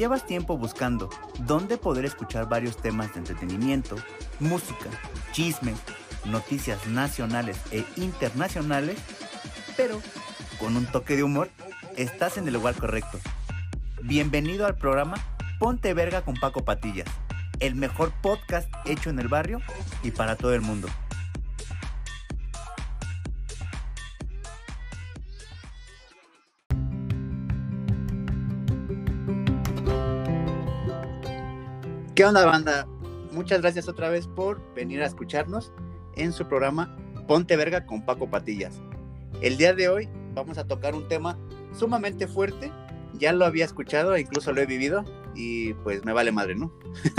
[0.00, 1.10] llevas tiempo buscando
[1.40, 3.96] dónde poder escuchar varios temas de entretenimiento,
[4.38, 4.88] música,
[5.32, 5.74] chisme,
[6.24, 8.98] noticias nacionales e internacionales,
[9.76, 10.00] pero
[10.58, 11.50] con un toque de humor,
[11.98, 13.18] estás en el lugar correcto.
[14.02, 15.18] Bienvenido al programa
[15.58, 17.08] Ponte Verga con Paco Patillas,
[17.58, 19.60] el mejor podcast hecho en el barrio
[20.02, 20.88] y para todo el mundo.
[32.20, 32.86] ¿Qué onda, banda?
[33.32, 35.72] Muchas gracias otra vez por venir a escucharnos
[36.16, 36.94] en su programa
[37.26, 38.78] Ponte Verga con Paco Patillas.
[39.40, 41.38] El día de hoy vamos a tocar un tema
[41.72, 42.70] sumamente fuerte.
[43.14, 45.02] Ya lo había escuchado, incluso lo he vivido
[45.34, 46.70] y pues me vale madre, ¿no?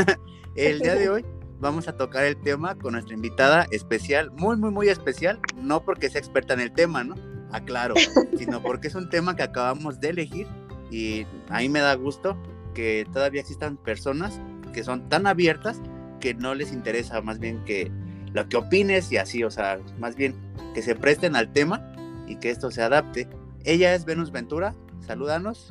[0.56, 1.26] el día de hoy
[1.60, 6.12] vamos a tocar el tema con nuestra invitada especial, muy, muy, muy especial, no porque
[6.12, 7.16] sea experta en el tema, ¿no?
[7.52, 7.96] Aclaro,
[8.38, 10.46] sino porque es un tema que acabamos de elegir
[10.92, 12.38] y a mí me da gusto
[12.76, 14.40] que todavía existan personas
[14.72, 15.80] que son tan abiertas
[16.20, 17.92] que no les interesa más bien que
[18.34, 20.36] lo que opines y así, o sea, más bien
[20.74, 21.94] que se presten al tema
[22.28, 23.28] y que esto se adapte.
[23.66, 24.74] Ella es Venus Ventura,
[25.06, 25.70] salúdanos.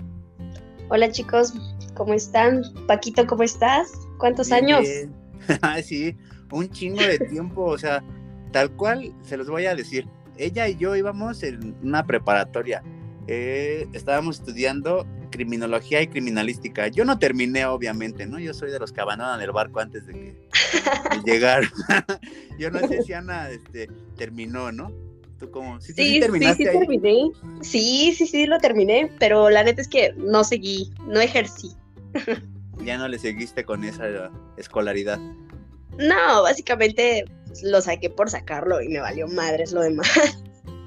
[0.88, 1.54] Hola chicos,
[1.94, 2.62] ¿cómo están?
[2.86, 3.92] Paquito, ¿cómo estás?
[4.18, 4.86] ¿Cuántos años?
[5.84, 6.16] sí,
[6.50, 8.02] un chingo de tiempo, o sea,
[8.52, 10.06] tal cual se los voy a decir.
[10.36, 12.82] Ella y yo íbamos en una preparatoria.
[13.26, 16.88] Eh, estábamos estudiando criminología y criminalística.
[16.88, 18.38] Yo no terminé, obviamente, ¿no?
[18.38, 20.34] Yo soy de los que abandonan el barco antes de que
[21.24, 21.64] llegar.
[22.58, 24.92] Yo no sé si Ana este, terminó, ¿no?
[25.38, 25.80] ¿Tú cómo?
[25.80, 27.30] ¿Sí, sí, terminaste sí, sí terminé.
[27.62, 31.70] Sí, sí, sí, lo terminé, pero la neta es que no seguí, no ejercí.
[32.84, 35.18] ya no le seguiste con esa escolaridad.
[35.98, 37.24] No, básicamente
[37.62, 40.08] lo saqué por sacarlo y me valió madres lo demás.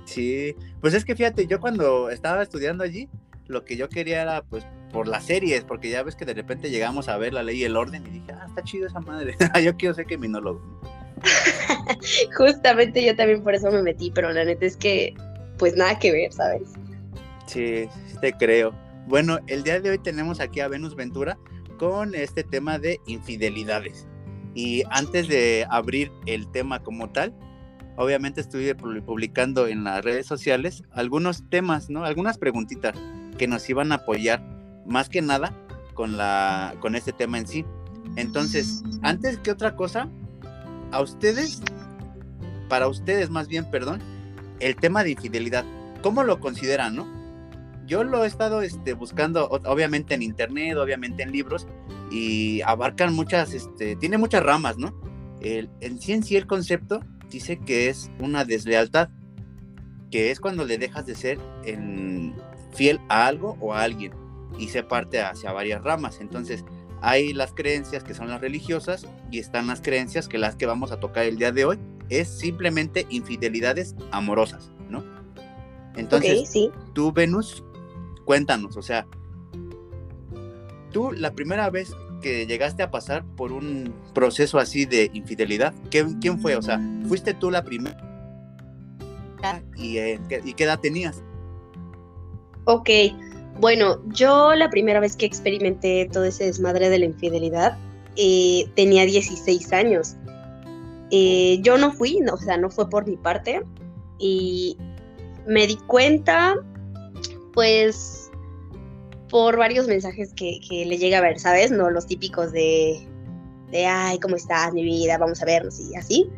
[0.05, 3.09] Sí, pues es que fíjate, yo cuando estaba estudiando allí,
[3.47, 6.70] lo que yo quería era pues por las series, porque ya ves que de repente
[6.70, 9.36] llegamos a ver la ley y el orden y dije, ah, está chido esa madre,
[9.64, 10.61] yo quiero ser criminólogo.
[12.37, 15.14] Justamente yo también por eso me metí, pero la neta es que
[15.58, 16.73] pues nada que ver, ¿sabes?
[17.45, 18.73] Sí, sí te creo.
[19.08, 21.37] Bueno, el día de hoy tenemos aquí a Venus Ventura
[21.77, 24.08] con este tema de infidelidades.
[24.55, 27.33] Y antes de abrir el tema como tal,
[27.98, 32.05] obviamente estuve publicando en las redes sociales algunos temas, ¿no?
[32.05, 32.95] Algunas preguntitas
[33.33, 34.42] que nos iban a apoyar
[34.86, 35.54] más que nada
[35.94, 37.66] con, la, con este tema en sí.
[38.16, 40.10] Entonces, antes que otra cosa,
[40.92, 41.61] a ustedes,
[42.70, 44.02] para ustedes más bien, perdón,
[44.60, 45.66] el tema de infidelidad,
[46.02, 47.08] ¿cómo lo consideran, no?
[47.86, 51.67] Yo lo he estado este, buscando, obviamente en internet, obviamente en libros,
[52.11, 54.93] y abarcan muchas, este, tiene muchas ramas, ¿no?
[55.42, 59.10] El, en sí en sí el concepto dice que es una deslealtad,
[60.13, 62.35] que es cuando le dejas de ser en,
[62.71, 64.13] fiel a algo o a alguien
[64.59, 66.19] y se parte hacia varias ramas.
[66.21, 66.63] Entonces,
[67.01, 70.91] hay las creencias que son las religiosas y están las creencias que las que vamos
[70.91, 71.79] a tocar el día de hoy
[72.09, 75.03] es simplemente infidelidades amorosas, ¿no?
[75.95, 76.53] Entonces,
[76.93, 77.63] tú, Venus,
[78.23, 79.07] cuéntanos, o sea,
[80.91, 81.91] tú la primera vez
[82.21, 86.55] que llegaste a pasar por un proceso así de infidelidad, ¿quién fue?
[86.55, 88.12] O sea, ¿fuiste tú la primera?
[89.76, 91.21] ¿Y, eh, ¿Y qué edad tenías?
[92.65, 92.89] Ok,
[93.59, 97.77] bueno, yo la primera vez que experimenté todo ese desmadre de la infidelidad
[98.15, 100.15] eh, tenía 16 años.
[101.11, 103.61] Eh, yo no fui, no, o sea, no fue por mi parte.
[104.20, 104.77] Y
[105.48, 106.55] me di cuenta,
[107.54, 108.31] pues,
[109.30, 111.71] por varios mensajes que, le llega a ver, ¿sabes?
[111.71, 113.08] No los típicos de,
[113.71, 115.17] de, ay, ¿cómo estás, mi vida?
[115.17, 116.30] Vamos a vernos y así.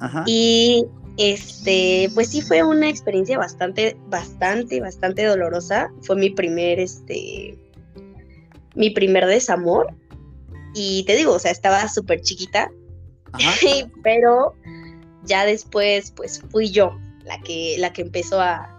[0.00, 0.24] Ajá.
[0.26, 5.90] Y este, pues sí fue una experiencia bastante, bastante, bastante dolorosa.
[6.02, 7.58] Fue mi primer, este,
[8.74, 9.94] mi primer desamor.
[10.74, 12.70] Y te digo, o sea, estaba súper chiquita,
[14.02, 14.54] pero
[15.24, 18.72] ya después, pues fui yo la que, la que empezó a,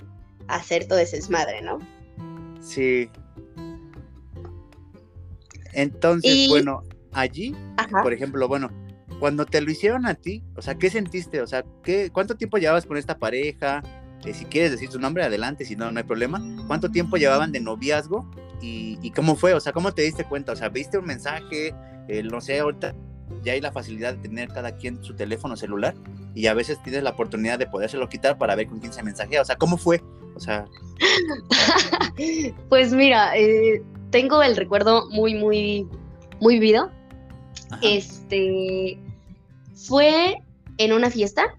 [0.48, 1.80] hacer todo ese desmadre, ¿no?
[2.62, 3.10] Sí.
[5.74, 7.54] Entonces, bueno, allí,
[8.02, 8.72] por ejemplo, bueno,
[9.20, 11.42] cuando te lo hicieron a ti, o sea, ¿qué sentiste?
[11.42, 13.82] O sea, ¿qué, ¿cuánto tiempo llevabas con esta pareja?
[14.26, 16.42] Eh, si quieres decir su nombre, adelante, si no, no hay problema.
[16.68, 18.30] ¿Cuánto tiempo llevaban de noviazgo?
[18.62, 19.54] ¿Y, cómo fue?
[19.54, 20.52] O sea, ¿cómo te diste cuenta?
[20.52, 21.74] O sea, ¿viste un mensaje?
[22.08, 22.96] Eh, no sé, ahorita
[23.44, 25.96] ya hay la facilidad de tener cada quien su teléfono celular
[26.34, 29.42] y a veces tienes la oportunidad de podérselo quitar para ver con quién se mensajea.
[29.42, 30.02] O sea, ¿cómo fue?
[30.36, 30.66] O sea...
[32.70, 33.82] pues mira, eh,
[34.12, 35.88] tengo el recuerdo muy, muy,
[36.40, 36.92] muy vivido.
[37.82, 38.98] Este,
[39.78, 40.36] fue
[40.78, 41.56] en una fiesta.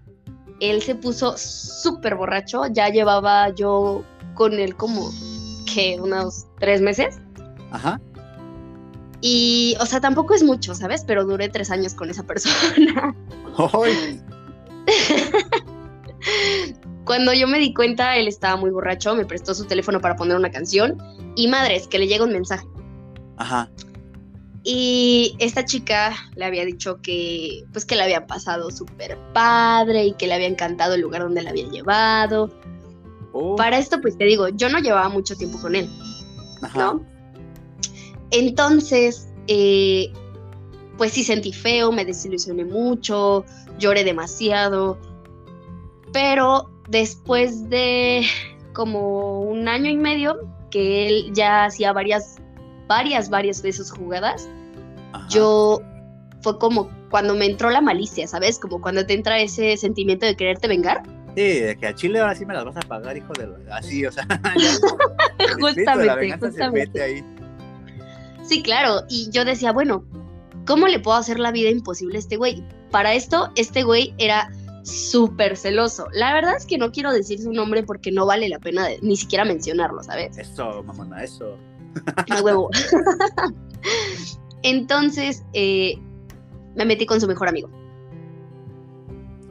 [0.59, 2.63] Él se puso súper borracho.
[2.71, 4.03] Ya llevaba yo
[4.35, 5.09] con él como
[5.73, 7.19] que unos tres meses.
[7.71, 7.99] Ajá.
[9.21, 11.03] Y, o sea, tampoco es mucho, ¿sabes?
[11.05, 13.15] Pero duré tres años con esa persona.
[13.73, 14.21] ¡Ay!
[17.05, 20.37] Cuando yo me di cuenta, él estaba muy borracho, me prestó su teléfono para poner
[20.37, 20.97] una canción
[21.35, 22.67] y madres, que le llega un mensaje.
[23.37, 23.69] Ajá.
[24.71, 30.13] Y esta chica le había dicho que, pues que le había pasado súper padre y
[30.13, 32.51] que le había encantado el lugar donde la había llevado.
[33.31, 35.89] Oh, Para esto, pues te digo, yo no llevaba mucho tiempo con él,
[36.61, 36.77] ajá.
[36.77, 37.03] ¿no?
[38.29, 40.13] Entonces, eh,
[40.99, 43.45] pues sí sentí feo, me desilusioné mucho,
[43.79, 44.99] lloré demasiado,
[46.13, 48.23] pero después de
[48.73, 52.35] como un año y medio que él ya hacía varias,
[52.87, 54.47] varias, varias veces jugadas,
[55.13, 55.27] ajá.
[55.29, 55.81] yo
[56.41, 58.59] fue como cuando me entró la malicia, ¿sabes?
[58.59, 61.03] Como cuando te entra ese sentimiento de quererte vengar.
[61.35, 63.49] Sí, de que a Chile ahora sí me las vas a pagar, hijo de...
[63.71, 64.25] Así, o sea...
[65.59, 67.01] Justamente, se justamente.
[67.01, 67.23] ahí.
[68.43, 69.03] Sí, claro.
[69.09, 70.03] Y yo decía, bueno,
[70.65, 72.63] ¿cómo le puedo hacer la vida imposible a este güey?
[72.91, 74.49] Para esto, este güey era
[74.83, 76.07] súper celoso.
[76.13, 78.99] La verdad es que no quiero decir su nombre porque no vale la pena de-
[79.01, 80.37] ni siquiera mencionarlo, ¿sabes?
[80.37, 81.55] Eso, mamona, eso.
[82.29, 82.69] A huevo.
[84.63, 85.95] Entonces, eh,
[86.75, 87.69] me metí con su mejor amigo.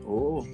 [0.06, 0.44] Uh.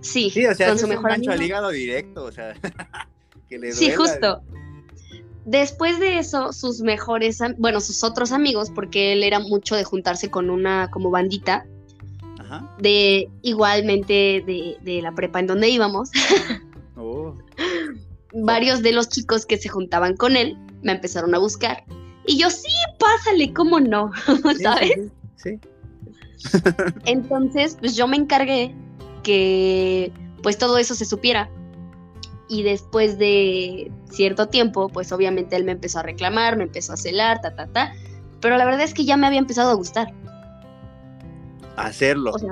[0.00, 1.32] Sí, Sí, o sea, con su mejor amigo.
[1.32, 2.54] al hígado directo, o sea...
[3.48, 4.42] que le Sí, justo.
[5.44, 10.30] Después de eso, sus mejores, bueno, sus otros amigos, porque él era mucho de juntarse
[10.30, 11.66] con una como bandita,
[12.38, 12.76] Ajá.
[12.78, 16.10] de igualmente de, de la prepa en donde íbamos,
[16.96, 17.32] Uh.
[18.32, 21.84] varios de los chicos que se juntaban con él me empezaron a buscar.
[22.26, 22.68] Y yo, sí,
[22.98, 24.12] pásale, ¿cómo no?
[24.56, 24.92] Sí, ¿Sabes?
[25.36, 25.60] Sí, sí.
[27.06, 28.74] Entonces, pues yo me encargué
[29.22, 30.12] que
[30.42, 31.50] pues todo eso se supiera.
[32.48, 36.96] Y después de cierto tiempo, pues obviamente él me empezó a reclamar, me empezó a
[36.96, 37.92] celar, ta, ta, ta.
[38.40, 40.12] Pero la verdad es que ya me había empezado a gustar.
[41.76, 42.32] Hacerlo.
[42.34, 42.50] O sea,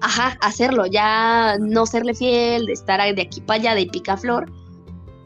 [0.00, 4.50] ajá, hacerlo, ya no serle fiel, de estar de aquí para allá, de picaflor.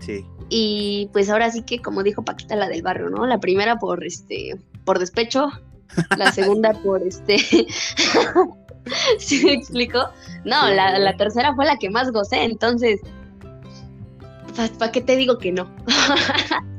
[0.00, 0.26] Sí.
[0.48, 3.26] Y pues ahora sí que, como dijo Paquita, la del barrio, ¿no?
[3.26, 5.50] La primera por este, por despecho,
[6.16, 7.38] la segunda por este.
[9.18, 9.98] ¿Sí me explico?
[10.44, 13.00] No, la, la tercera fue la que más gocé, entonces.
[14.78, 15.70] ¿Para qué te digo que no?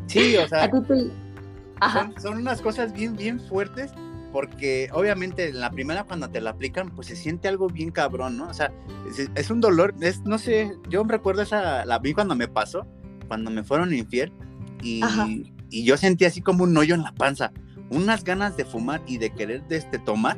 [0.07, 1.07] Sí, o sea, te-
[1.79, 2.11] Ajá.
[2.13, 3.91] son, son unas cosas bien, bien fuertes,
[4.33, 8.37] porque obviamente en la primera cuando te la aplican, pues se siente algo bien cabrón,
[8.37, 8.49] ¿no?
[8.49, 8.71] O sea,
[9.07, 12.85] es, es un dolor, es, no sé, yo recuerdo esa, la vi cuando me pasó,
[13.29, 14.33] cuando me fueron infiel,
[14.83, 15.01] y,
[15.69, 17.53] y yo sentí así como un hoyo en la panza,
[17.89, 20.37] unas ganas de fumar y de querer de este, tomar,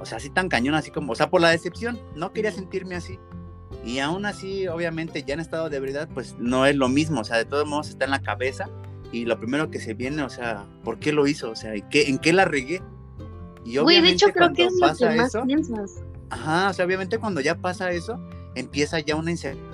[0.00, 2.94] o sea, así tan cañón, así como, o sea, por la decepción, no quería sentirme
[2.94, 3.18] así.
[3.84, 7.24] Y aún así, obviamente, ya en estado de ebriedad, pues no es lo mismo, o
[7.24, 8.68] sea, de todos modos está en la cabeza
[9.12, 11.50] y lo primero que se viene, o sea, ¿por qué lo hizo?
[11.50, 12.82] O sea, ¿en qué, en qué la regué?
[13.64, 16.02] Y Güey, de obviamente hecho creo que es lo que más eso, piensas.
[16.30, 18.18] ajá, o sea, obviamente cuando ya pasa eso,
[18.54, 19.73] empieza ya una inseguridad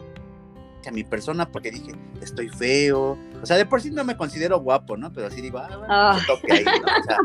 [0.88, 1.93] a mi persona porque dije,
[2.23, 5.12] estoy feo, o sea, de por sí no me considero guapo, ¿no?
[5.12, 6.19] Pero así digo, ah, bueno, Ah.
[6.27, 6.71] toque ahí, ¿no?
[6.73, 7.19] O sea,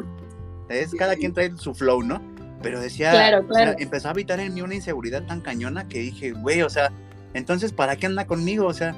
[0.69, 2.21] es cada quien trae su flow, ¿no?
[2.61, 3.77] Pero decía, Claro, o sea, claro.
[3.79, 6.91] empezó a habitar en mí una inseguridad tan cañona que dije, güey, o sea,
[7.33, 8.65] entonces, ¿para qué anda conmigo?
[8.65, 8.95] O sea,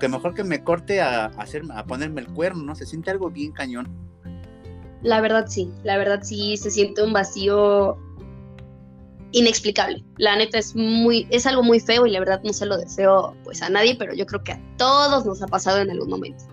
[0.00, 2.74] que mejor que me corte a, a hacer, a ponerme el cuerno, ¿no?
[2.74, 3.88] Se siente algo bien cañón.
[5.02, 7.98] La verdad sí, la verdad sí se siente un vacío
[9.32, 10.04] inexplicable.
[10.18, 13.36] La neta es muy, es algo muy feo y la verdad no se lo deseo
[13.44, 16.44] pues a nadie, pero yo creo que a todos nos ha pasado en algún momento.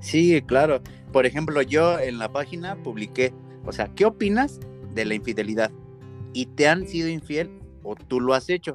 [0.00, 0.80] Sí, claro.
[1.12, 3.32] Por ejemplo, yo en la página publiqué,
[3.64, 4.60] o sea, ¿qué opinas
[4.94, 5.70] de la infidelidad?
[6.32, 7.50] ¿Y te han sido infiel
[7.82, 8.74] o tú lo has hecho?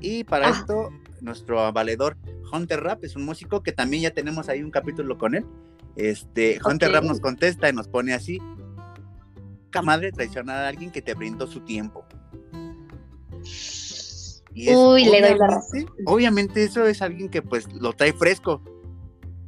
[0.00, 0.50] Y para Ah.
[0.50, 2.16] esto, nuestro valedor
[2.52, 5.44] Hunter Rap es un músico que también ya tenemos ahí un capítulo con él.
[5.96, 6.92] Este, Hunter.
[6.92, 8.38] Rap nos contesta y nos pone así:
[9.70, 12.04] "Ca madre traicionar a alguien que te brindó su tiempo.
[14.52, 18.12] Y es Uy, le doy la obviamente- Obviamente eso es alguien que pues lo trae
[18.12, 18.60] fresco.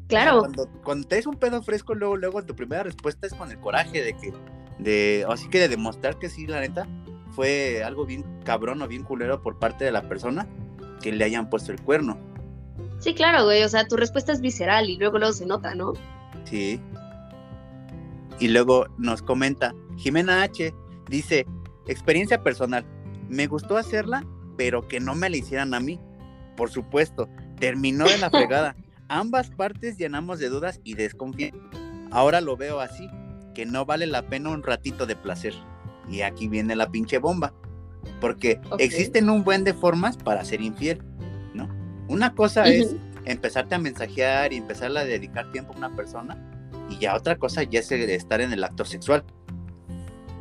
[0.09, 3.51] Claro, Cuando, cuando te es un pedo fresco, luego, luego tu primera respuesta es con
[3.51, 4.33] el coraje de que,
[4.79, 6.87] de, así que de demostrar que sí, la neta,
[7.31, 10.47] fue algo bien cabrón o bien culero por parte de la persona
[11.01, 12.19] que le hayan puesto el cuerno.
[12.99, 15.95] sí, claro, güey, o sea, tu respuesta es visceral y luego luego se nota, ¿no?
[16.45, 16.79] Sí.
[18.39, 20.75] Y luego nos comenta, Jimena H.
[21.09, 21.47] dice,
[21.87, 22.85] experiencia personal,
[23.33, 24.25] me gustó hacerla,
[24.57, 25.99] pero que no me la hicieran a mí.
[26.57, 28.77] Por supuesto, terminó de la fregada.
[29.09, 31.59] Ambas partes llenamos de dudas y desconfianza.
[32.11, 33.09] Ahora lo veo así,
[33.55, 35.55] que no vale la pena un ratito de placer.
[36.09, 37.55] Y aquí viene la pinche bomba.
[38.21, 41.03] Porque existen un buen de formas para ser infiel,
[41.55, 41.69] ¿no?
[42.09, 46.37] Una cosa es empezarte a mensajear y empezar a dedicar tiempo a una persona
[46.91, 49.25] y ya otra cosa ya es estar en el acto sexual.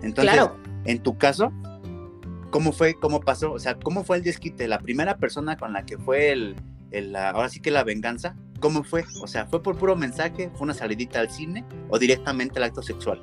[0.01, 0.57] Entonces, Claro.
[0.85, 1.53] en tu caso,
[2.51, 3.51] ¿cómo fue, cómo pasó?
[3.53, 4.67] O sea, ¿cómo fue el desquite?
[4.67, 6.55] La primera persona con la que fue el,
[6.91, 9.03] el- la- ahora sí que la venganza, ¿cómo fue?
[9.23, 10.49] O sea, ¿fue por puro mensaje?
[10.53, 11.65] ¿Fue una salidita al cine?
[11.89, 13.19] ¿O directamente el acto sexual?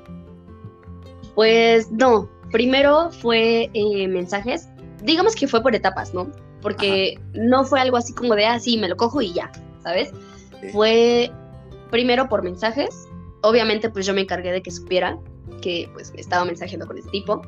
[1.35, 4.67] Pues no, primero fue eh, mensajes,
[5.03, 6.29] digamos que fue por etapas, ¿no?
[6.61, 9.49] Porque no fue algo así como de, ah, sí, me lo cojo y ya,
[9.81, 10.11] ¿sabes?
[10.61, 10.69] Sí.
[10.73, 11.31] Fue
[11.89, 13.07] primero por mensajes,
[13.43, 15.17] obviamente pues yo me encargué de que supiera
[15.61, 17.41] que pues me estaba mensajeando con ese tipo.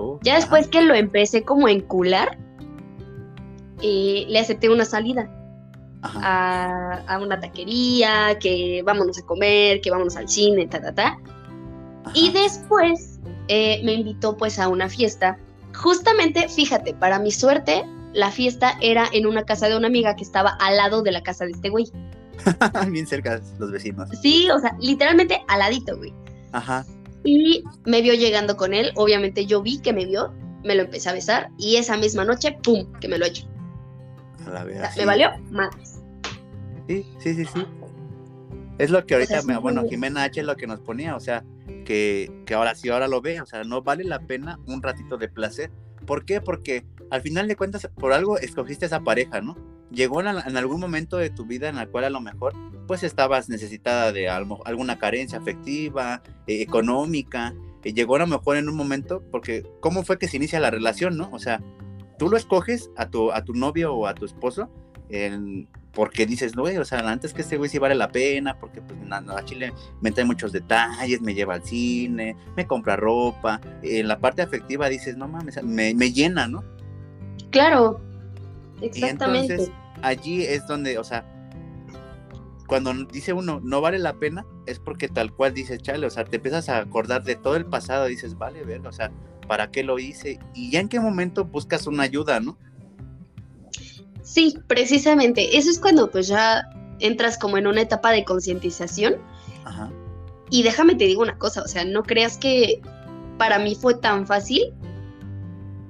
[0.00, 2.38] Oh, Ya después que lo empecé como a encular,
[3.82, 5.28] eh, le acepté una salida
[6.02, 11.18] a, a una taquería, que vámonos a comer, que vámonos al cine, ta, ta, ta.
[12.14, 15.36] Y después eh, me invitó pues a una fiesta.
[15.74, 20.22] Justamente, fíjate, para mi suerte, la fiesta era en una casa de una amiga que
[20.22, 21.86] estaba al lado de la casa de este güey.
[22.88, 24.08] Bien cerca los vecinos.
[24.22, 26.14] Sí, o sea, literalmente al ladito, güey.
[26.52, 26.86] Ajá.
[27.24, 28.92] Y me vio llegando con él.
[28.96, 30.32] Obviamente yo vi que me vio,
[30.64, 33.46] me lo empecé a besar y esa misma noche, ¡pum!, que me lo echo.
[34.46, 34.96] A la O vez.
[34.96, 36.00] me valió más.
[36.86, 37.66] Sí, sí, sí, sí.
[38.78, 41.20] Es lo que ahorita, sea, me- bueno, Jimena H es lo que nos ponía, o
[41.20, 41.44] sea,
[41.84, 45.16] que, que ahora sí, ahora lo ve, o sea, no vale la pena un ratito
[45.18, 45.70] de placer.
[46.06, 46.40] ¿Por qué?
[46.40, 49.56] Porque al final de cuentas, por algo escogiste esa pareja, ¿no?
[49.90, 52.52] Llegó en, algún momento de tu vida en la cual a lo mejor,
[52.86, 58.56] pues estabas necesitada de algo- alguna carencia afectiva, eh, económica, eh, llegó a lo mejor
[58.58, 61.30] en un momento, porque ¿cómo fue que se inicia la relación, no?
[61.32, 61.62] O sea,
[62.18, 64.68] tú lo escoges a tu, a tu novio o a tu esposo
[65.08, 68.82] en- porque dices, no, o sea, antes que este güey sí vale la pena, porque
[68.82, 72.94] pues na- na- a Chile me trae muchos detalles, me lleva al cine, me compra
[72.94, 76.62] ropa, en la parte afectiva dices, no mames, me, me llena, ¿no?
[77.50, 78.00] Claro,
[78.80, 79.54] Y exactamente.
[79.54, 81.24] entonces allí es donde, o sea,
[82.66, 86.24] cuando dice uno no vale la pena, es porque tal cual dices, chale, o sea,
[86.24, 89.10] te empiezas a acordar de todo el pasado, dices, vale, verga, o sea,
[89.46, 90.38] ¿para qué lo hice?
[90.54, 92.58] Y ya en qué momento buscas una ayuda, ¿no?
[94.22, 95.56] Sí, precisamente.
[95.56, 96.68] Eso es cuando pues ya
[97.00, 99.16] entras como en una etapa de concientización.
[99.64, 99.90] Ajá.
[100.50, 102.82] Y déjame te digo una cosa, o sea, no creas que
[103.38, 104.74] para mí fue tan fácil.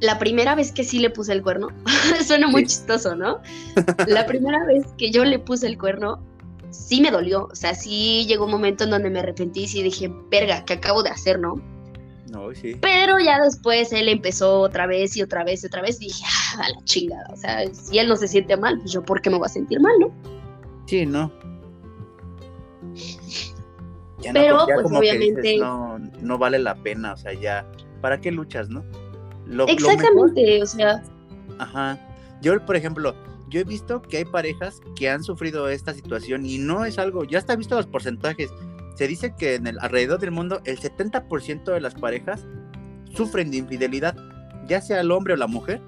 [0.01, 1.69] La primera vez que sí le puse el cuerno,
[2.27, 2.69] suena muy Sí.
[2.77, 3.41] chistoso, ¿no?
[4.07, 6.21] La primera vez que yo le puse el cuerno,
[6.71, 7.49] sí me dolió.
[7.51, 10.75] O sea, sí llegó un momento en donde me arrepentí y sí dije, verga, ¿qué
[10.75, 11.61] acabo de hacer, no?
[12.31, 12.77] No, sí.
[12.81, 16.25] Pero ya después él empezó otra vez y otra vez y otra vez y dije,
[16.57, 17.27] ah, a la chingada.
[17.33, 19.49] O sea, si él no se siente mal, pues yo, ¿por qué me voy a
[19.49, 20.13] sentir mal, no?
[20.87, 21.33] Sí, no.
[24.21, 27.67] Ya Pero, ya pues, dices, obviamente- no, no vale la pena, o sea, ya,
[28.01, 28.85] ¿para qué luchas, no?
[29.49, 31.03] Lo, lo mejor- Exactamente, o sea,
[31.59, 31.99] ajá.
[32.41, 33.15] Yo, por ejemplo,
[33.49, 37.25] yo he visto que hay parejas que han sufrido esta situación y no es algo,
[37.25, 38.51] ya está visto los porcentajes.
[38.95, 42.47] Se dice que en el alrededor del mundo el 70% de las parejas
[43.15, 44.17] sufren de infidelidad,
[44.69, 45.81] ya sea el hombre o la mujer,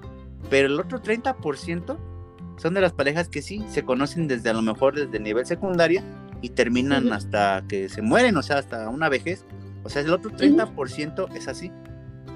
[0.49, 1.97] pero el otro 30%
[2.57, 5.45] son de las parejas que sí se conocen desde a lo mejor desde el nivel
[5.45, 6.03] secundaria
[6.41, 9.45] y terminan hasta que se mueren, o sea, hasta una vejez.
[9.83, 11.71] O sea, el otro 30% es así.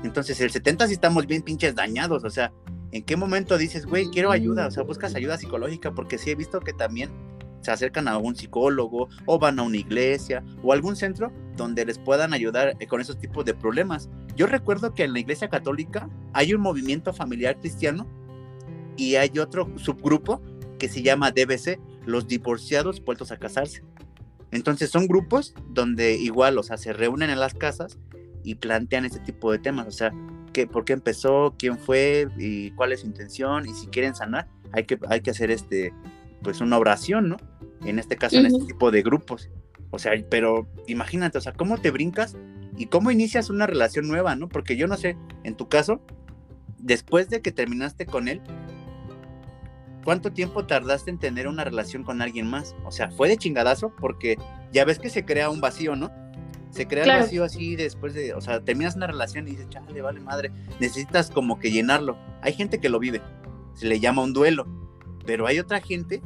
[0.05, 2.53] Entonces, el 70% sí estamos bien pinches dañados, o sea,
[2.91, 4.67] ¿en qué momento dices, güey, quiero ayuda?
[4.67, 7.09] O sea, buscas ayuda psicológica, porque sí he visto que también
[7.61, 11.97] se acercan a un psicólogo o van a una iglesia o algún centro donde les
[11.97, 14.07] puedan ayudar eh, con esos tipos de problemas.
[14.35, 18.07] Yo recuerdo que en la iglesia católica hay un movimiento familiar cristiano
[18.97, 20.39] y hay otro subgrupo
[20.77, 23.83] que se llama DBC, los divorciados vueltos a casarse.
[24.51, 27.97] Entonces son grupos donde igual, o sea, se reúnen en las casas
[28.45, 30.13] y plantean este tipo de temas, o sea,
[30.53, 34.47] qué, por qué empezó, quién fue y cuál es su intención y si quieren sanar,
[34.71, 35.93] hay que, hay que hacer este,
[36.43, 37.37] pues una oración, ¿no?
[37.83, 39.49] En este caso, en este tipo de grupos.
[39.91, 42.37] O sea, pero imagínate, o sea, cómo te brincas
[42.77, 44.47] y cómo inicias una relación nueva, ¿no?
[44.47, 46.01] Porque yo no sé, en tu caso,
[46.77, 48.41] después de que terminaste con él,
[50.03, 52.75] ¿cuánto tiempo tardaste en tener una relación con alguien más?
[52.85, 54.37] O sea, fue de chingadazo porque
[54.71, 56.11] ya ves que se crea un vacío, ¿no?
[56.75, 57.19] Se crea Claro.
[57.19, 60.51] el vacío así después de, o sea, terminas una relación y dices, chale, vale madre,
[60.79, 62.17] necesitas como que llenarlo.
[62.41, 63.21] Hay gente que lo vive,
[63.75, 64.67] se le llama un duelo,
[65.25, 66.21] pero hay otra gente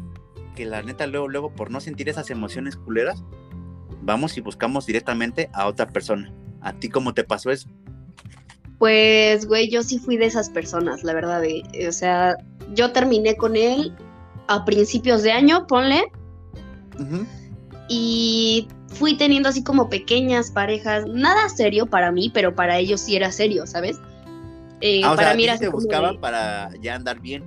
[0.55, 3.23] que la neta luego, luego por no sentir esas emociones culeras,
[4.01, 6.33] vamos y buscamos directamente a otra persona.
[6.61, 7.69] ¿A ti cómo te pasó eso?
[8.79, 11.41] pues, güey, yo sí fui de esas personas, la verdad.
[11.41, 12.37] de- o sea,
[12.73, 13.93] yo terminé con él
[14.47, 16.01] a principios de año, ponle,
[17.89, 23.15] y fui teniendo así como pequeñas parejas, nada serio para mí, pero para ellos sí
[23.15, 23.99] era serio, ¿sabes?
[24.81, 27.43] Eh, Ah, o para sea, mí era te como buscaban para ya andar bien.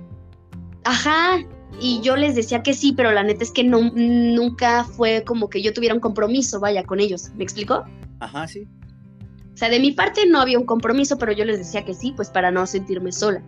[0.83, 1.37] Ajá,
[1.79, 5.49] y yo les decía que sí, pero la neta es que no, nunca fue como
[5.49, 7.83] que yo tuviera un compromiso, vaya, con ellos, ¿me explico?
[8.19, 8.67] Ajá, sí.
[9.53, 12.11] O sea, de mi parte no había un compromiso, pero yo les decía que sí,
[12.15, 13.43] pues para no sentirme sola.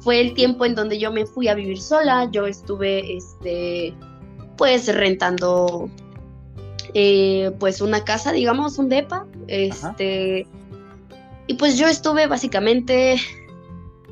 [0.00, 3.94] Fue el tiempo en donde yo me fui a vivir sola, yo estuve, este,
[4.56, 5.90] pues rentando,
[6.92, 10.46] eh, pues una casa, digamos, un depa, este,
[11.46, 13.16] y pues yo estuve básicamente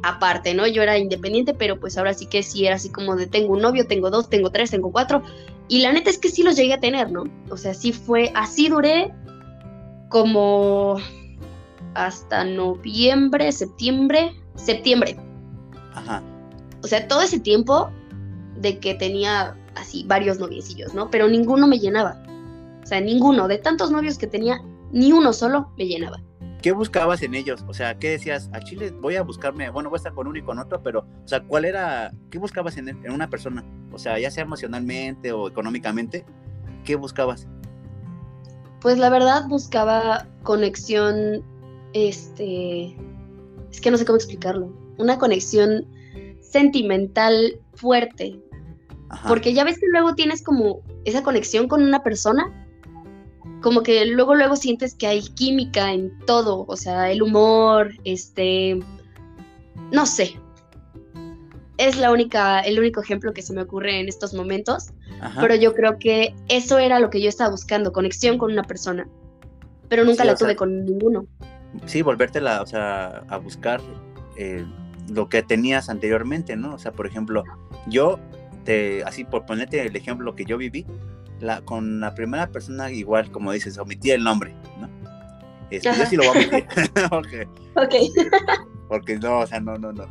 [0.02, 0.66] aparte, ¿no?
[0.66, 3.60] Yo era independiente, pero pues ahora sí que sí era así como de tengo un
[3.60, 5.22] novio, tengo dos, tengo tres, tengo cuatro,
[5.68, 7.24] y la neta es que sí los llegué a tener, ¿no?
[7.50, 9.12] O sea, sí fue, así duré
[10.08, 10.96] como
[11.94, 15.16] hasta noviembre, septiembre, septiembre.
[15.94, 16.22] Ajá.
[16.82, 17.90] O sea, todo ese tiempo
[18.56, 21.10] de que tenía así varios noviecillos, ¿no?
[21.10, 22.22] Pero ninguno me llenaba.
[22.82, 23.48] O sea, ninguno.
[23.48, 24.60] De tantos novios que tenía,
[24.90, 26.22] ni uno solo me llenaba.
[26.60, 27.64] ¿Qué buscabas en ellos?
[27.68, 28.48] O sea, ¿qué decías?
[28.52, 31.00] A Chile voy a buscarme, bueno, voy a estar con uno y con otro, pero,
[31.00, 33.64] o sea, ¿cuál era, qué buscabas en, en una persona?
[33.90, 36.24] O sea, ya sea emocionalmente o económicamente,
[36.84, 37.48] ¿qué buscabas?
[38.80, 41.44] Pues la verdad buscaba conexión
[41.92, 42.96] este,
[43.70, 45.86] es que no sé cómo explicarlo, una conexión
[46.40, 48.40] sentimental fuerte.
[49.28, 52.61] Porque ya ves que luego tienes como esa conexión con una persona,
[53.62, 58.78] como que luego luego sientes que hay química en todo, o sea, el humor, este,
[59.90, 60.38] no sé.
[61.78, 64.90] Es la única, el único ejemplo que se me ocurre en estos momentos,
[65.40, 69.08] pero yo creo que eso era lo que yo estaba buscando, conexión con una persona,
[69.88, 71.26] pero nunca la tuve con ninguno
[71.86, 73.80] sí, volvértela, o sea, a buscar
[74.36, 74.64] eh,
[75.08, 76.74] lo que tenías anteriormente, ¿no?
[76.74, 77.44] O sea, por ejemplo,
[77.86, 78.18] yo,
[78.64, 80.86] te, así por ponerte el ejemplo que yo viví,
[81.42, 84.88] la, con la primera persona igual, como dices, omití el nombre, ¿no?
[85.70, 86.66] Este, yo sí lo voy a omitir.
[87.10, 87.44] okay.
[87.74, 87.94] ok.
[88.88, 90.06] Porque no, o sea, no, no, no.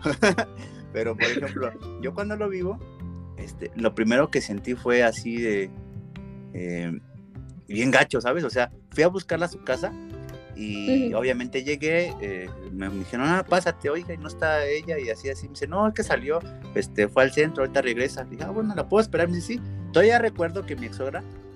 [0.94, 1.72] Pero, por ejemplo,
[2.02, 2.80] yo cuando lo vivo,
[3.38, 5.70] este, lo primero que sentí fue así de...
[6.54, 7.00] Eh,
[7.68, 8.44] bien gacho, ¿sabes?
[8.44, 9.94] O sea, fui a buscarla a su casa
[10.56, 12.50] y obviamente llegué, eh,
[12.90, 15.48] me dijeron, ah, pásate, oiga, y no está ella, y así, así.
[15.48, 16.40] Me dice, no, es que salió,
[16.76, 18.24] este, fue al centro, ahorita regresa.
[18.24, 19.28] dije, ah, bueno, la puedo esperar.
[19.28, 19.62] Me dice, sí.
[19.92, 21.00] Todavía recuerdo que mi ex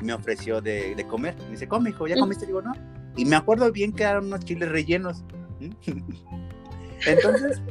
[0.01, 1.35] me ofreció de, de, comer.
[1.45, 2.45] Me dice, come, hijo, ¿ya comiste?
[2.45, 2.73] Digo, no.
[3.15, 5.23] Y me acuerdo bien que eran unos chiles rellenos.
[7.05, 7.61] Entonces,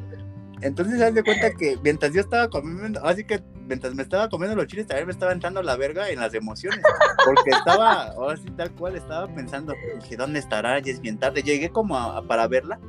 [0.65, 4.57] entonces, haz de cuenta que mientras yo estaba comiendo, así que mientras me estaba comiendo
[4.57, 6.81] los chiles, también me estaba entrando la verga en las emociones.
[7.23, 10.79] Porque estaba, ahora sí, tal cual, estaba pensando, dije, ¿dónde estará?
[10.79, 11.43] Ya es bien tarde.
[11.43, 12.81] Llegué como para verla,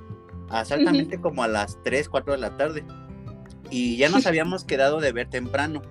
[0.61, 2.83] exactamente como a las 3, 4 de la tarde.
[3.69, 5.81] Y ya nos habíamos quedado de ver temprano.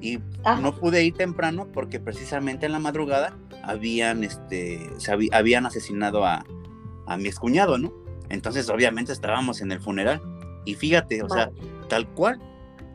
[0.00, 0.60] Y ah.
[0.62, 4.88] no pude ir temprano porque precisamente en la madrugada habían, este,
[5.32, 6.44] habían asesinado a,
[7.06, 7.92] a mi excuñado, ¿no?
[8.28, 10.20] Entonces, obviamente, estábamos en el funeral.
[10.64, 11.50] Y fíjate, o sea,
[11.88, 12.38] tal cual,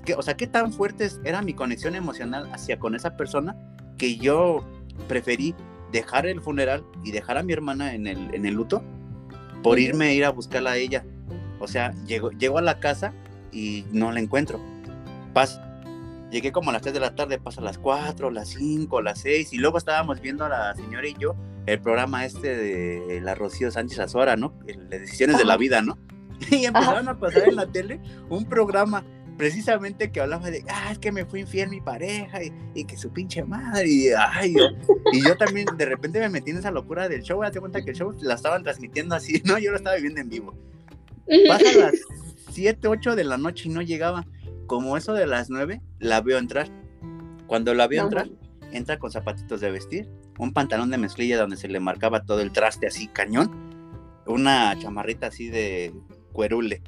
[0.06, 3.56] que, o sea, qué tan fuerte era mi conexión emocional hacia con esa persona
[3.97, 4.63] que yo
[5.08, 5.56] preferí
[5.91, 8.84] dejar el funeral y dejar a mi hermana en el, en el luto
[9.63, 11.04] por irme a ir a buscarla a ella.
[11.60, 13.13] O sea, llego, llego a la casa
[13.52, 14.60] y no la encuentro.
[16.30, 19.19] llegué como a las 3 de la tarde, pasa a las 4, las 5, las
[19.19, 23.36] 6, y luego estábamos viendo a la señora y yo el programa este de la
[23.36, 24.54] Rocío Sánchez Azuara, ¿no?
[24.65, 25.97] Las decisiones de la vida, ¿no?
[26.52, 27.99] y empezaron a pasar en la tele
[28.30, 29.04] un programa
[29.38, 33.12] precisamente que hablaba de, ah, es que me fue infiel mi pareja y, que su
[33.12, 34.69] pinche madre, y, ay, yo,
[35.12, 37.91] y yo también de repente me metí en esa locura del show, date cuenta que
[37.91, 40.56] el show la estaban transmitiendo así, no, yo lo estaba viviendo en vivo.
[41.48, 41.93] Pasa las
[42.52, 44.26] 7, 8 de la noche y no llegaba,
[44.67, 46.69] como eso de las 9, la veo entrar.
[47.48, 48.30] Cuando la veo entrar,
[48.72, 52.52] entra con zapatitos de vestir, un pantalón de mezclilla donde se le marcaba todo el
[52.52, 53.52] traste así cañón,
[54.26, 55.93] una chamarrita así de
[56.32, 56.82] cuerule,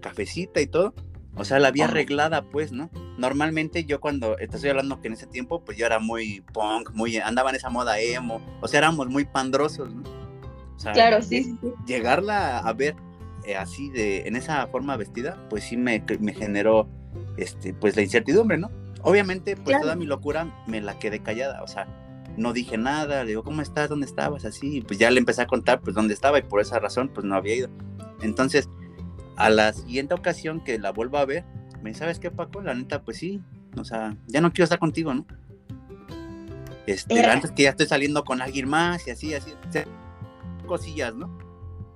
[0.00, 0.94] cafecita y todo.
[1.34, 2.90] O sea, la había arreglada, pues, ¿no?
[3.16, 6.90] Normalmente yo cuando, te estoy hablando que en ese tiempo, pues yo era muy punk,
[6.92, 10.02] muy, andaba en esa moda emo, o sea, éramos muy pandrosos, ¿no?
[10.76, 12.96] O sea, claro, sí, Llegarla a ver
[13.44, 16.88] eh, así de, en esa forma vestida, pues sí me, me, generó,
[17.36, 18.70] este, pues la incertidumbre, ¿no?
[19.02, 21.86] Obviamente, pues toda mi locura me la quedé callada, o sea,
[22.36, 23.88] no dije nada, le digo, ¿cómo estás?
[23.88, 24.44] ¿Dónde estabas?
[24.44, 27.24] Así, pues ya le empecé a contar, pues, dónde estaba y por esa razón, pues
[27.24, 27.68] no había ido.
[28.20, 28.68] Entonces,
[29.42, 31.44] a la siguiente ocasión que la vuelva a ver,
[31.82, 32.60] me dice, ¿sabes qué, Paco?
[32.60, 33.40] La neta, pues sí,
[33.76, 35.26] o sea, ya no quiero estar contigo, ¿no?
[36.86, 39.52] Este, antes que ya estoy saliendo con alguien más y así, así,
[40.66, 41.38] cosillas, ¿no?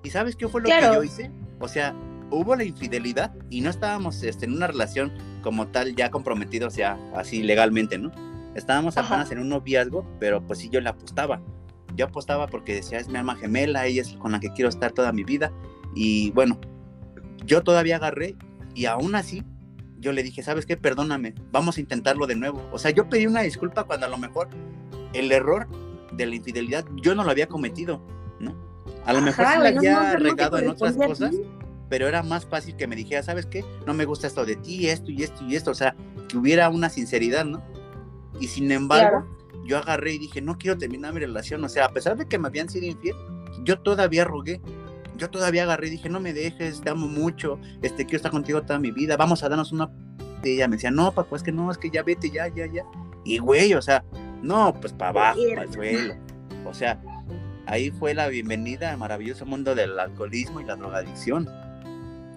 [0.03, 1.31] ¿Y sabes qué fue lo que yo hice?
[1.59, 1.95] O sea,
[2.31, 6.77] hubo la infidelidad y no estábamos este, en una relación como tal ya comprometidos, o
[6.77, 8.13] sea, así legalmente, ¿no?
[8.55, 11.43] Estábamos apenas en un noviazgo, pero pues sí yo le apostaba.
[11.95, 14.93] Yo apostaba porque decía, es mi alma gemela, ella es con la que quiero estar
[14.93, 15.53] toda mi vida.
[15.95, 16.59] Y bueno,
[17.47, 18.37] yo todavía agarré
[18.75, 19.45] y aún así
[19.99, 20.77] yo le dije, ¿sabes qué?
[20.77, 22.69] Perdóname, vamos a intentarlo de nuevo.
[22.73, 24.49] O sea, yo pedí una disculpa cuando a lo mejor
[25.15, 25.67] el error
[26.13, 28.03] de la infidelidad yo no lo había cometido,
[28.39, 28.55] ¿no?
[29.05, 31.35] A lo mejor Ajá, sí güey, la no, había no, regado en otras cosas,
[31.89, 33.65] pero era más fácil que me dijera, ¿sabes qué?
[33.87, 35.71] No me gusta esto de ti, esto y esto y esto.
[35.71, 35.95] O sea,
[36.29, 37.63] que hubiera una sinceridad, ¿no?
[38.41, 39.27] Y sin embargo,
[39.65, 41.63] yo agarré y dije, no quiero terminar mi relación.
[41.65, 43.15] O sea, a pesar de que me habían sido infiel,
[43.63, 44.61] yo todavía rogué.
[45.17, 48.63] Yo todavía agarré y dije, no me dejes, te amo mucho, este, quiero estar contigo
[48.63, 49.91] toda mi vida, vamos a darnos una...
[50.43, 52.67] Y ella me decía, no, Paco, es que no, es que ya vete, ya, ya,
[52.67, 52.85] ya.
[53.25, 54.05] Y güey, o sea,
[54.43, 56.15] no, pues para abajo, para el suelo.
[56.65, 57.01] O sea,
[57.67, 61.49] ahí fue la bienvenida al maravilloso mundo del alcoholismo y la drogadicción.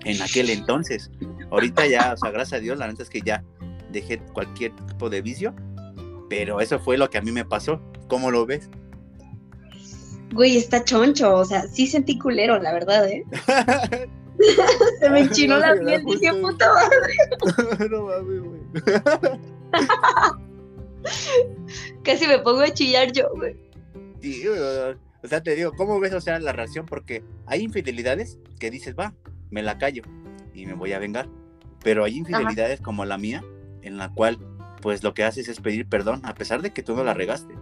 [0.06, 1.12] En aquel entonces.
[1.52, 3.44] Ahorita ya, o sea, gracias a Dios, la neta es que ya
[3.92, 5.54] dejé cualquier tipo de vicio.
[6.30, 7.82] Pero eso fue lo que a mí me pasó.
[8.08, 8.70] ¿Cómo lo ves?
[10.34, 13.26] Güey, está choncho, o sea, sí sentí culero, la verdad, ¿eh?
[15.00, 17.90] Se me enchinó No, la piel, dije, puta madre.
[17.90, 18.60] no mames, güey.
[22.04, 23.58] Casi me pongo a chillar yo, güey.
[24.22, 26.86] Sí, o o sea, te digo, ¿cómo ves, o sea, la reacción?
[26.86, 29.14] Porque hay infidelidades que dices, va,
[29.50, 30.04] me la callo
[30.54, 31.28] y me voy a vengar.
[31.84, 33.44] Pero hay infidelidades como la mía,
[33.82, 34.40] en la cual,
[34.82, 37.54] pues lo que haces es pedir perdón, a pesar de que tú no la regaste.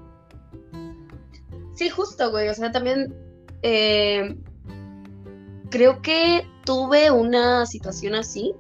[1.78, 2.50] Sí, justo, güey.
[2.50, 3.14] O sea, también
[3.62, 4.36] eh,
[5.70, 8.56] creo que tuve una situación así,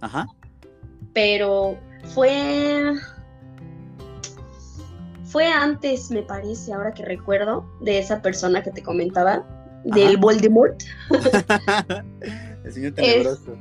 [0.00, 0.26] Ajá.
[1.12, 1.78] pero
[2.14, 2.94] fue.
[5.24, 9.44] Fue antes, me parece, ahora que recuerdo, de esa persona que te comentaba,
[9.84, 10.16] del.
[10.16, 10.82] Voldemort.
[12.64, 13.54] El señor tenebroso.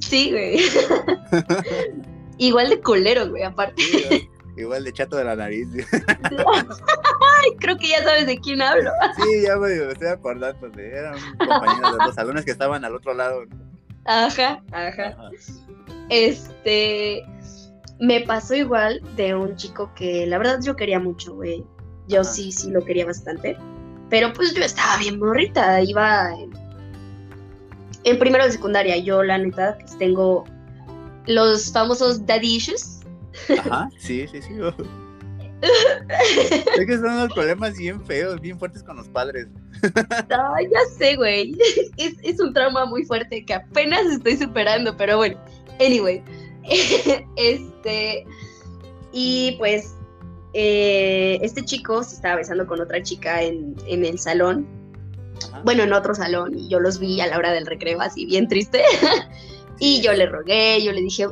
[0.00, 0.60] Sí, güey.
[2.38, 3.82] Igual de colero, güey, aparte.
[3.82, 4.28] Sí.
[4.56, 5.68] Igual de chato de la nariz.
[5.92, 8.90] Ay, creo que ya sabes de quién hablo.
[9.16, 10.68] Sí, ya me estoy acordando.
[10.70, 13.42] De, eran compañeros de los salones que estaban al otro lado.
[14.04, 15.06] Ajá, ajá.
[15.08, 15.30] Ajá.
[16.08, 17.24] Este,
[17.98, 21.64] me pasó igual de un chico que la verdad yo quería mucho, güey.
[22.08, 22.30] Yo Ajá.
[22.30, 23.56] sí, sí lo quería bastante.
[24.10, 26.52] Pero pues yo estaba bien morrita, iba en,
[28.04, 28.96] en primero de secundaria.
[28.98, 30.44] Yo la neta pues, tengo
[31.26, 32.93] los famosos daddy issues.
[33.58, 34.54] Ajá, sí, sí, sí.
[36.78, 39.46] es que son unos problemas bien feos, bien fuertes con los padres.
[40.28, 41.56] Ay, ya sé, güey.
[41.96, 45.38] Es, es un trauma muy fuerte que apenas estoy superando, pero bueno.
[45.80, 46.22] Anyway.
[47.36, 48.26] Este.
[49.12, 49.94] Y pues.
[50.54, 54.66] eh, este chico se estaba besando con otra chica en, en el salón.
[55.48, 55.62] Ajá.
[55.64, 56.58] Bueno, en otro salón.
[56.58, 58.82] Y yo los vi a la hora del recreo, así bien triste.
[59.78, 61.26] y yo le rogué, yo le dije.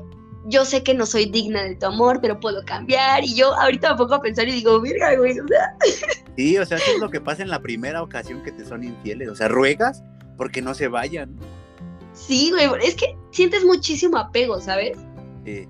[0.46, 3.22] Yo sé que no soy digna de tu amor, pero puedo cambiar.
[3.24, 5.38] Y yo ahorita me pongo a pensar y digo, virga, güey.
[5.38, 5.76] O sea,
[6.37, 8.83] Sí, o sea, eso es lo que pasa en la primera ocasión que te son
[8.83, 9.28] infieles.
[9.28, 10.02] O sea, ruegas
[10.37, 11.37] porque no se vayan.
[12.14, 12.68] sí, güey.
[12.83, 14.98] Es que sientes muchísimo apego, ¿sabes?
[15.44, 15.68] Sí.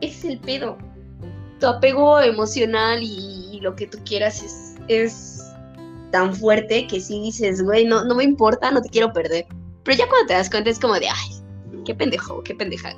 [0.00, 0.78] ese es el pedo.
[1.60, 5.42] Tu apego emocional y, y lo que tú quieras es, es
[6.10, 9.46] tan fuerte que si dices, güey, no, no me importa, no te quiero perder.
[9.84, 12.94] Pero ya cuando te das cuenta es como de, ay, qué pendejo, qué pendeja.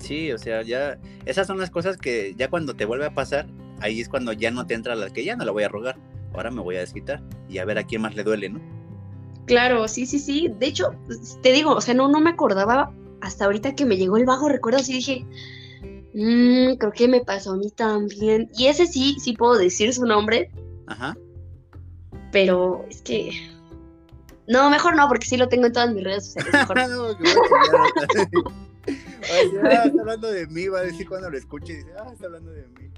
[0.00, 3.46] Sí, o sea, ya esas son las cosas que ya cuando te vuelve a pasar,
[3.80, 5.96] ahí es cuando ya no te entra la que ya no la voy a rogar.
[6.34, 8.60] Ahora me voy a desquitar y a ver a quién más le duele, ¿no?
[9.46, 10.48] Claro, sí, sí, sí.
[10.58, 10.94] De hecho,
[11.42, 14.48] te digo, o sea, no, no me acordaba hasta ahorita que me llegó el bajo
[14.48, 15.26] recuerdo, así dije,
[16.14, 18.48] "Mm, creo que me pasó a mí también.
[18.56, 20.50] Y ese sí, sí puedo decir su nombre,
[20.86, 21.16] Ajá.
[22.32, 23.32] pero es que...
[24.48, 26.52] No, mejor no, porque sí lo tengo en todas mis redes sociales.
[26.52, 28.50] Mejor No,
[29.22, 32.50] ah, está hablando de mí, va a decir cuando lo escuche, dice, ah, está hablando
[32.52, 32.90] de mí.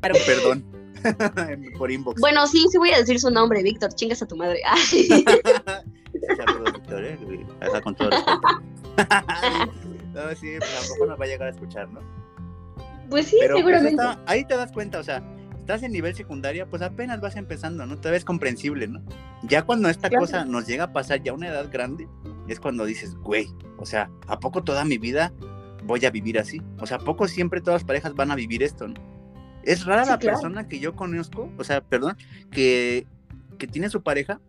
[0.00, 0.64] Pero perdón.
[1.78, 2.20] Por inbox.
[2.20, 4.60] Bueno, sí, sí voy a decir su nombre, Víctor, chingas a tu madre.
[6.36, 7.18] Saludos, Víctor, eh,
[7.84, 8.40] con todo respeto.
[10.12, 12.00] no, sí, pues, lo mejor nos va a llegar a escuchar, ¿no?
[13.08, 14.02] pues sí, Pero pues, seguramente.
[14.02, 15.22] está- ahí te das cuenta, o sea,
[15.58, 17.96] estás en nivel secundaria, pues apenas vas empezando, ¿no?
[17.96, 19.00] Todavía es comprensible, ¿no?
[19.44, 20.24] Ya cuando esta Claro.
[20.26, 22.08] cosa nos llega a pasar ya a una edad grande,
[22.48, 25.32] es cuando dices, güey, o sea, ¿a poco toda mi vida
[25.84, 26.60] voy a vivir así?
[26.80, 28.94] O sea, ¿a poco siempre todas las parejas van a vivir esto, no?
[29.62, 30.36] Es rara Sí, la claro.
[30.38, 32.16] persona que yo conozco, o sea, perdón,
[32.50, 33.06] que,
[33.58, 34.40] que tiene su pareja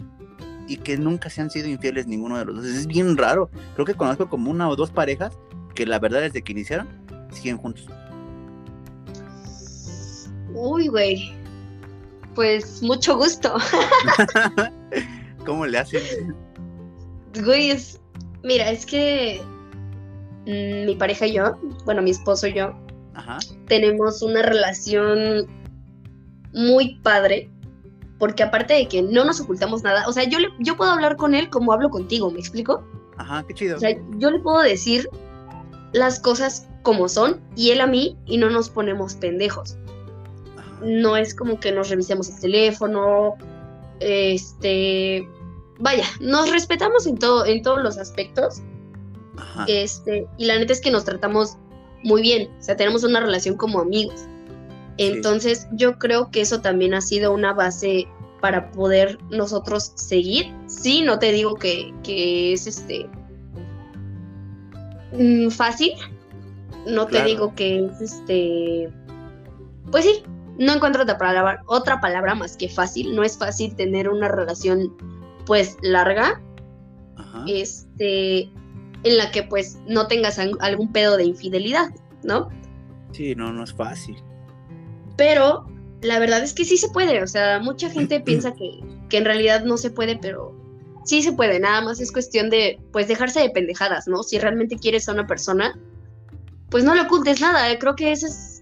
[0.68, 2.66] y que nunca se han sido infieles ninguno de los dos.
[2.66, 3.50] Es bien raro.
[3.74, 5.38] Creo que conozco como una o dos parejas
[5.76, 6.88] que la verdad desde que iniciaron
[7.32, 7.88] siguen juntos.
[10.54, 11.34] Uy, güey.
[12.36, 13.56] Pues mucho gusto.
[15.46, 16.02] ¿Cómo le hacen?
[17.44, 18.00] Güey, es.
[18.44, 19.42] Mira, es que
[20.46, 22.74] mm, mi pareja y yo, bueno, mi esposo y yo,
[23.14, 23.38] Ajá.
[23.68, 25.48] tenemos una relación
[26.54, 27.50] muy padre.
[28.18, 31.16] Porque aparte de que no nos ocultamos nada, o sea, yo, le, yo puedo hablar
[31.16, 32.84] con él como hablo contigo, ¿me explico?
[33.18, 33.78] Ajá, qué chido.
[33.78, 35.08] O sea, yo le puedo decir
[35.94, 39.78] las cosas como son y él a mí y no nos ponemos pendejos.
[40.58, 40.70] Ajá.
[40.84, 43.38] No es como que nos revisemos el teléfono
[44.00, 45.28] este,
[45.80, 48.62] vaya, nos respetamos en todo, en todos los aspectos.
[49.68, 51.58] Este, y la neta es que nos tratamos
[52.04, 54.26] muy bien, o sea, tenemos una relación como amigos.
[54.98, 58.06] Entonces, yo creo que eso también ha sido una base
[58.42, 60.54] para poder nosotros seguir.
[60.68, 63.10] Sí, no te digo que, que es este
[65.14, 65.94] mm, fácil.
[66.86, 68.92] No te digo que es este.
[69.92, 70.24] Pues sí,
[70.58, 73.16] no encuentro otra palabra, otra palabra más que fácil.
[73.16, 74.94] No es fácil tener una relación
[75.50, 76.40] pues larga.
[77.48, 78.42] Este.
[79.04, 81.90] En la que pues no tengas algún pedo de infidelidad,
[82.22, 82.50] ¿no?
[83.14, 84.16] Sí, no, no es fácil.
[85.18, 85.66] Pero
[86.02, 89.26] la verdad es que sí se puede, o sea, mucha gente piensa que, que en
[89.26, 90.54] realidad no se puede, pero
[91.04, 94.22] sí se puede, nada más es cuestión de, pues, dejarse de pendejadas, ¿no?
[94.22, 95.80] Si realmente quieres a una persona,
[96.70, 98.62] pues no le ocultes nada, eh, creo que esa es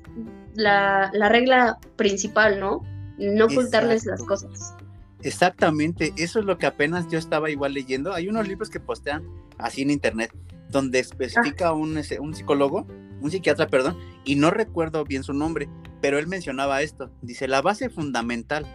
[0.55, 2.83] la, regla principal, ¿no?
[3.17, 4.76] No ocultarles las cosas.
[5.23, 8.13] Exactamente, eso es lo que apenas yo estaba igual leyendo.
[8.13, 9.23] Hay unos libros que postean
[9.57, 10.31] así en internet,
[10.69, 12.85] donde especifica un, un psicólogo,
[13.21, 15.67] un psiquiatra, perdón, y no recuerdo bien su nombre,
[16.01, 17.11] pero él mencionaba esto.
[17.21, 18.65] Dice, la base fundamental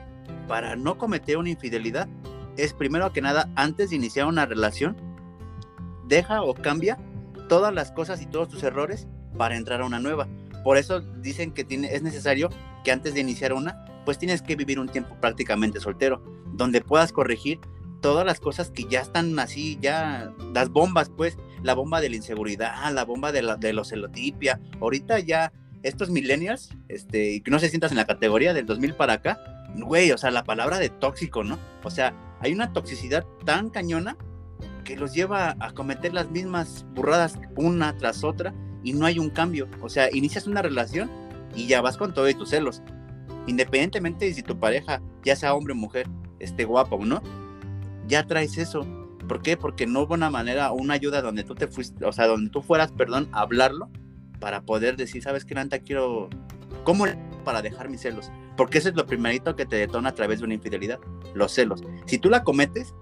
[0.48, 2.08] para no cometer una infidelidad
[2.56, 4.96] es primero que nada, antes de iniciar una relación,
[6.06, 6.98] deja o cambia
[7.48, 9.06] todas las cosas y todos tus errores
[9.38, 10.28] para entrar a una nueva.
[10.64, 12.50] Por eso dicen que tiene, es necesario
[12.84, 17.12] que antes de iniciar una, pues tienes que vivir un tiempo prácticamente soltero, donde puedas
[17.12, 17.60] corregir
[18.00, 22.16] todas las cosas que ya están así, ya las bombas, pues, la bomba de la
[22.16, 24.60] inseguridad, la bomba de, la, los celotipia.
[24.80, 29.14] Ahorita ya estos millennials, este, que no se sientas en la categoría del 2000 para
[29.14, 29.38] acá,
[29.76, 31.58] güey, o sea, la palabra de tóxico, ¿no?
[31.82, 34.16] O sea, hay una toxicidad tan cañona
[34.84, 39.30] que los lleva a cometer las mismas burradas una tras otra y no hay un
[39.30, 39.68] cambio.
[39.80, 41.10] O sea, inicias una relación
[41.54, 42.82] y ya vas con todo y tus celos.
[43.46, 47.22] Independientemente de si tu pareja, ya sea hombre o mujer, esté guapa o no,
[48.06, 48.86] ya traes eso.
[49.28, 49.56] ¿Por qué?
[49.56, 52.62] Porque no hubo una manera, una ayuda donde tú te fuiste, o sea, donde tú
[52.62, 53.88] fueras, perdón, a hablarlo
[54.40, 55.78] para poder decir, ¿sabes qué, Nanta?
[55.78, 56.28] Quiero.
[56.84, 57.06] ¿Cómo
[57.44, 58.30] para dejar mis celos?
[58.56, 60.98] Porque eso es lo primerito que te detona a través de una infidelidad,
[61.34, 61.82] los celos.
[62.06, 62.94] Si tú la cometes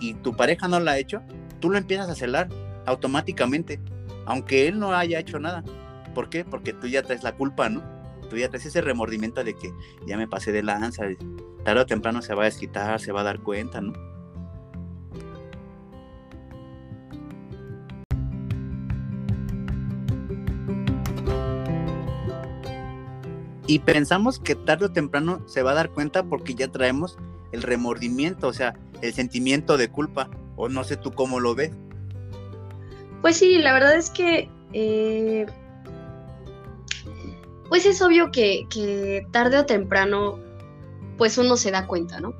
[0.00, 1.22] y tu pareja no la ha hecho,
[1.60, 2.48] tú lo empiezas a celar
[2.86, 3.80] automáticamente
[4.26, 5.62] aunque él no haya hecho nada.
[6.14, 6.44] ¿Por qué?
[6.44, 7.82] Porque tú ya traes la culpa, ¿no?
[8.34, 9.72] Traes ese remordimiento de que
[10.06, 11.04] ya me pasé de lanza,
[11.64, 13.92] tarde o temprano se va a desquitar, se va a dar cuenta, ¿no?
[23.66, 27.16] Y pensamos que tarde o temprano se va a dar cuenta porque ya traemos
[27.52, 30.28] el remordimiento, o sea, el sentimiento de culpa.
[30.56, 31.72] O no sé tú cómo lo ves.
[33.22, 34.50] Pues sí, la verdad es que...
[34.72, 35.46] Eh,
[37.68, 40.38] pues es obvio que, tarde o temprano,
[41.16, 42.34] pues uno se da cuenta, ¿no?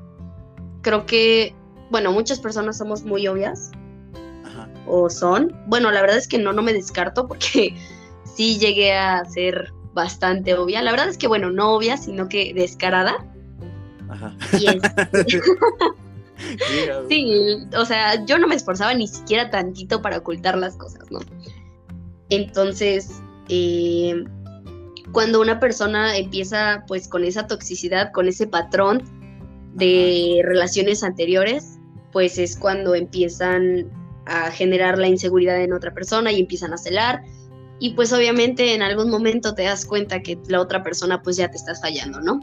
[0.82, 1.54] Creo que,
[1.90, 3.70] bueno, muchas personas somos muy obvias.
[4.86, 5.56] O son.
[5.66, 7.74] Bueno, la verdad es que no, no me descarto porque
[8.24, 10.82] sí llegué a ser bastante obvia.
[10.82, 13.14] La verdad es que, bueno, no obvia, sino que descarada.
[14.08, 14.36] Ajá.
[14.52, 14.66] Y
[17.08, 21.20] Sí, o sea, yo no me esforzaba ni siquiera tantito para ocultar las cosas, ¿no?
[22.28, 24.24] Entonces, eh,
[25.14, 29.02] cuando una persona empieza pues con esa toxicidad, con ese patrón
[29.74, 31.78] de relaciones anteriores,
[32.12, 33.88] pues es cuando empiezan
[34.26, 37.22] a generar la inseguridad en otra persona y empiezan a celar.
[37.78, 41.48] Y pues obviamente en algún momento te das cuenta que la otra persona pues ya
[41.48, 42.40] te estás fallando, ¿no?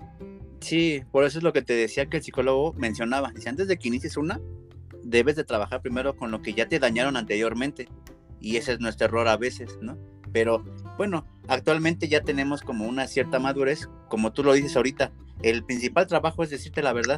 [0.62, 3.31] Sí, por eso es lo que te decía que el psicólogo mencionaba.
[3.36, 4.39] Dice, antes de que inicies una,
[5.03, 7.89] debes de trabajar primero con lo que ya te dañaron anteriormente.
[8.39, 9.97] Y ese es nuestro error a veces, ¿no?
[10.31, 10.63] Pero
[10.97, 15.12] bueno, actualmente ya tenemos como una cierta madurez, como tú lo dices ahorita.
[15.44, 17.18] El principal trabajo es decirte la verdad.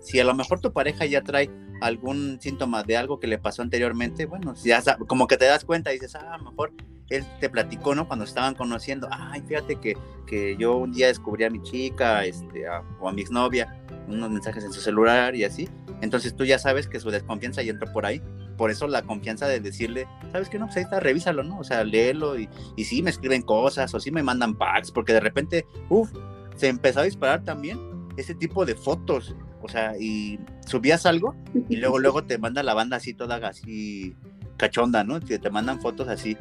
[0.00, 1.50] Si a lo mejor tu pareja ya trae
[1.82, 5.90] algún síntoma de algo que le pasó anteriormente, bueno, ya como que te das cuenta
[5.92, 6.72] y dices, ah, a lo mejor
[7.10, 8.08] él te platicó, ¿no?
[8.08, 12.64] Cuando estaban conociendo, ay, fíjate que, que yo un día descubrí a mi chica este,
[13.00, 15.68] o a mi exnovia unos mensajes en su celular y así.
[16.00, 18.22] Entonces tú ya sabes que su desconfianza ya entró por ahí.
[18.56, 20.58] Por eso la confianza de decirle, ¿sabes qué?
[20.58, 21.58] No, pues ahí está, revísalo, ¿no?
[21.58, 25.12] O sea, léelo y, y sí me escriben cosas o sí me mandan packs, porque
[25.12, 26.10] de repente, uff,
[26.56, 27.78] se empezó a disparar también
[28.16, 29.34] ese tipo de fotos.
[29.62, 31.34] O sea, y subías algo
[31.70, 34.14] y luego, luego te manda la banda así toda así
[34.58, 35.20] cachonda, ¿no?
[35.20, 36.36] Que te mandan fotos así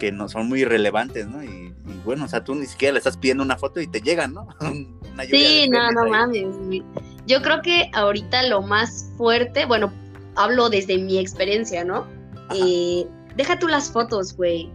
[0.00, 1.42] que no son muy relevantes, ¿no?
[1.42, 1.72] Y,
[2.04, 4.48] bueno, o sea, tú ni siquiera le estás pidiendo una foto y te llegan, ¿no?
[5.30, 6.46] sí, no, no mames.
[7.26, 9.92] Yo creo que ahorita lo más fuerte, bueno,
[10.36, 12.06] hablo desde mi experiencia, ¿no?
[12.54, 14.70] Eh, deja tú las fotos, güey.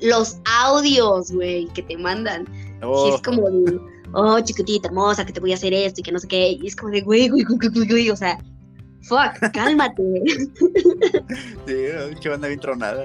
[0.00, 2.46] los audios, güey, que te mandan.
[2.82, 3.14] Oh.
[3.14, 3.80] es como de,
[4.12, 6.58] oh, chiquitita, hermosa, que te voy a hacer esto y que no sé qué.
[6.60, 8.38] Y es como de, güey, güey, güey, güey, güey, o sea,
[9.02, 10.02] fuck, cálmate.
[11.66, 11.74] sí,
[12.20, 13.04] que anda bien tronada.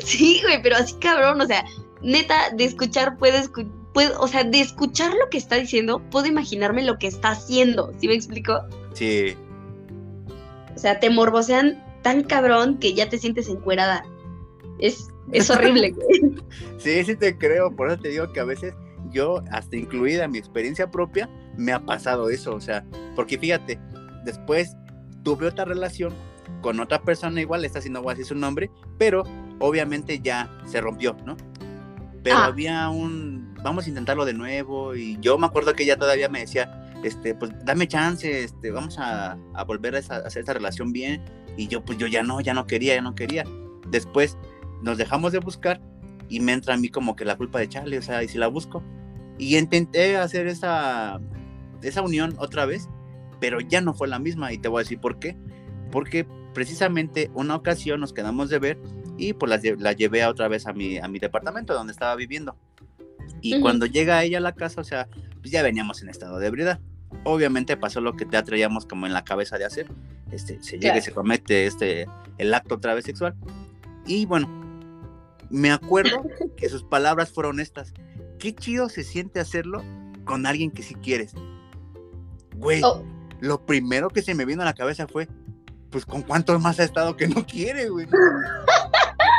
[0.00, 1.64] Sí, güey, pero así cabrón, o sea,
[2.02, 3.50] neta, de escuchar puedes,
[3.94, 7.92] puedo, o sea, de escuchar lo que está diciendo, puedo imaginarme lo que está haciendo,
[7.98, 8.60] ¿sí me explico?
[8.92, 9.36] Sí.
[10.76, 14.04] O sea, te morbosean tan cabrón que ya te sientes encuerada.
[14.78, 16.36] Es, es horrible, güey.
[16.78, 18.74] sí, sí te creo, por eso te digo que a veces
[19.10, 22.84] yo, hasta incluida mi experiencia propia, me ha pasado eso, o sea,
[23.14, 23.80] porque fíjate,
[24.24, 24.76] después
[25.22, 26.12] tuve otra relación
[26.60, 29.24] con otra persona igual, esta sí no voy a decir su nombre, pero
[29.58, 31.36] obviamente ya se rompió, ¿no?
[32.22, 32.46] Pero ah.
[32.46, 36.40] había un, vamos a intentarlo de nuevo y yo me acuerdo que ella todavía me
[36.40, 41.22] decía, este, pues dame chance, este, vamos a, volver a, hacer esta relación bien
[41.56, 43.44] y yo pues yo ya no, ya no quería, ya no quería.
[43.90, 44.36] Después
[44.82, 45.80] nos dejamos de buscar
[46.28, 48.38] y me entra a mí como que la culpa de Charlie, o sea, y si
[48.38, 48.82] la busco.
[49.38, 51.20] Y intenté hacer esa,
[51.82, 52.88] esa unión otra vez,
[53.40, 55.36] pero ya no fue la misma y te voy a decir por qué.
[55.92, 58.78] Porque precisamente una ocasión nos quedamos de ver
[59.18, 62.56] y pues la, llevé otra vez a mi, a mi departamento donde estaba viviendo.
[63.40, 65.08] Y cuando llega ella a la casa, o sea,
[65.40, 66.80] pues ya veníamos en estado de ebriedad.
[67.24, 69.88] Obviamente pasó lo que te traíamos como en la cabeza de hacer.
[70.30, 72.06] Este, se llega y se comete este,
[72.38, 73.34] el acto otra vez sexual.
[74.06, 74.48] Y bueno,
[75.50, 76.24] me acuerdo
[76.56, 77.92] que sus palabras fueron estas.
[78.38, 79.82] Qué chido se siente hacerlo
[80.24, 81.32] con alguien que sí quieres.
[82.56, 83.04] Güey, oh.
[83.40, 85.28] lo primero que se me vino a la cabeza fue,
[85.90, 88.06] pues con cuántos más ha estado que no quiere, güey.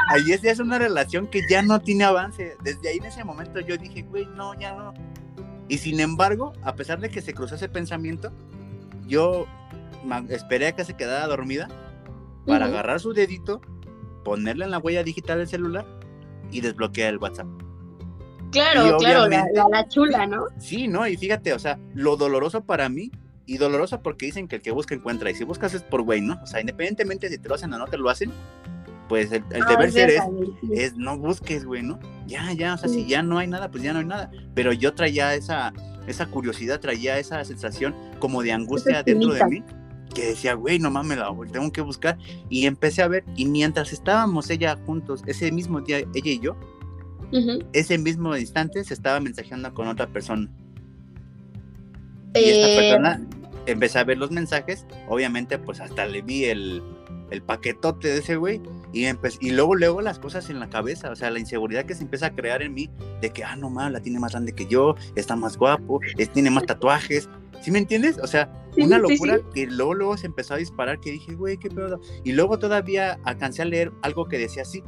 [0.10, 2.56] Ahí es, es una relación que ya no tiene avance.
[2.64, 4.94] Desde ahí en ese momento yo dije, güey, no, ya no.
[5.70, 8.32] Y sin embargo, a pesar de que se cruzó ese pensamiento,
[9.08, 9.46] yo
[10.30, 11.68] esperé a que se quedara dormida
[12.46, 13.62] para agarrar su dedito,
[14.24, 15.86] ponerle en la huella digital del celular
[16.52, 17.48] y desbloquear el WhatsApp.
[18.52, 20.46] Claro, claro, la, chula, ¿no?
[20.58, 21.06] Sí, ¿no?
[21.06, 23.12] Y fíjate, o sea, lo doloroso para mí,
[23.46, 26.22] y doloroso porque dicen que el que busca encuentra, y si buscas es por güey,
[26.22, 26.40] ¿no?
[26.42, 28.32] O sea, independientemente si te lo hacen o no te lo hacen,
[29.08, 30.22] pues el, deber ser es,
[30.72, 32.00] es, no busques, güey, ¿no?
[32.26, 34.32] Ya, ya, o sea, si ya no hay nada, pues ya no hay nada.
[34.54, 35.74] Pero yo traía esa,
[36.08, 39.64] esa curiosidad, traía esa sensación como de angustia dentro de mí,
[40.14, 42.18] que decía, güey, no mames, la tengo que buscar.
[42.50, 46.58] Y empecé a ver, y mientras estábamos ella juntos, ese mismo día, ella y yo,
[47.74, 50.50] ese mismo instante se estaba mensajeando con otra persona.
[52.34, 53.22] Y esta eh, persona
[53.66, 56.82] empecé a ver los mensajes, obviamente pues hasta le vi el,
[57.30, 58.62] el paquetote de ese güey
[58.94, 62.04] y, y luego, luego las cosas en la cabeza, o sea, la inseguridad que se
[62.04, 62.90] empieza a crear en mí
[63.22, 66.00] de que, ah, no mames, la tiene más grande que yo, está más guapo,
[66.34, 67.30] tiene más tatuajes,
[67.62, 68.18] ¿sí me entiendes?
[68.22, 71.70] O sea, una locura que luego, luego se empezó a disparar que dije, güey, qué
[71.70, 72.00] pedo.
[72.24, 74.84] Y luego todavía alcancé a leer algo que decía así,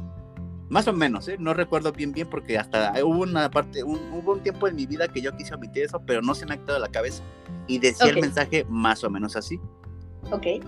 [0.68, 1.36] más o menos, ¿eh?
[1.38, 5.08] no recuerdo bien bien porque hasta hubo una parte, hubo un tiempo en mi vida
[5.08, 7.24] que yo quise omitir eso, pero no se me ha quedado la cabeza.
[7.66, 9.60] Y decía el mensaje más o menos así.
[10.30, 10.62] Ok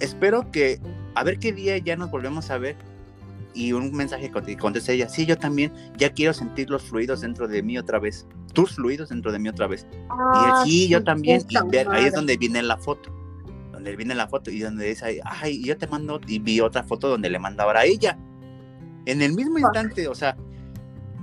[0.00, 0.80] espero que
[1.14, 2.76] a ver qué día ya nos volvemos a ver
[3.54, 7.62] y un mensaje contesta ella, sí, yo también ya quiero sentir los fluidos dentro de
[7.62, 9.86] mí otra vez, tus fluidos dentro de mí otra vez.
[9.92, 13.12] y ah, sí, yo también, y ahí es donde viene la foto,
[13.72, 17.08] donde viene la foto y donde dice, ay, yo te mando, y vi otra foto
[17.08, 18.18] donde le mandaba a ella.
[19.06, 20.36] En el mismo instante, o sea,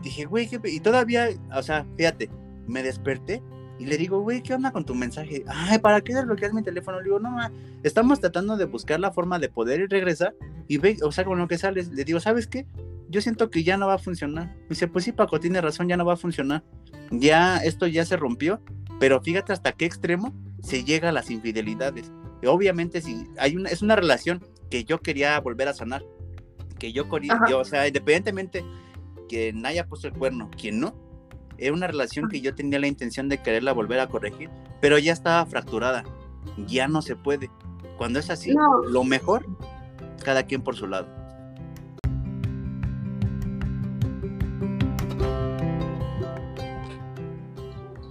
[0.01, 2.29] dije, güey, y todavía, o sea, fíjate,
[2.67, 3.43] me desperté
[3.81, 5.43] y le digo, güey, ¿qué onda con tu mensaje?
[5.47, 6.99] Ay, ¿para qué desbloqueas mi teléfono?
[6.99, 10.35] Le digo, no, ma, estamos tratando de buscar la forma de poder regresar
[10.67, 11.89] y ve, o sea, con lo que sales.
[11.89, 12.67] Le digo, ¿sabes qué?
[13.09, 14.55] Yo siento que ya no va a funcionar.
[14.55, 16.63] Me dice, pues sí, Paco, tiene razón, ya no va a funcionar.
[17.09, 18.61] Ya, esto ya se rompió,
[18.99, 22.11] pero fíjate hasta qué extremo se llega a las infidelidades.
[22.43, 26.03] Y obviamente, si hay una, es una relación que yo quería volver a sanar,
[26.77, 27.05] que yo,
[27.49, 28.63] yo o sea, independientemente
[29.27, 30.93] que haya puesto el cuerno, quien no,
[31.61, 34.49] era una relación que yo tenía la intención de quererla volver a corregir,
[34.81, 36.03] pero ya estaba fracturada.
[36.65, 37.51] Ya no se puede.
[37.99, 38.51] Cuando es así,
[38.89, 39.45] lo mejor,
[40.23, 41.07] cada quien por su lado.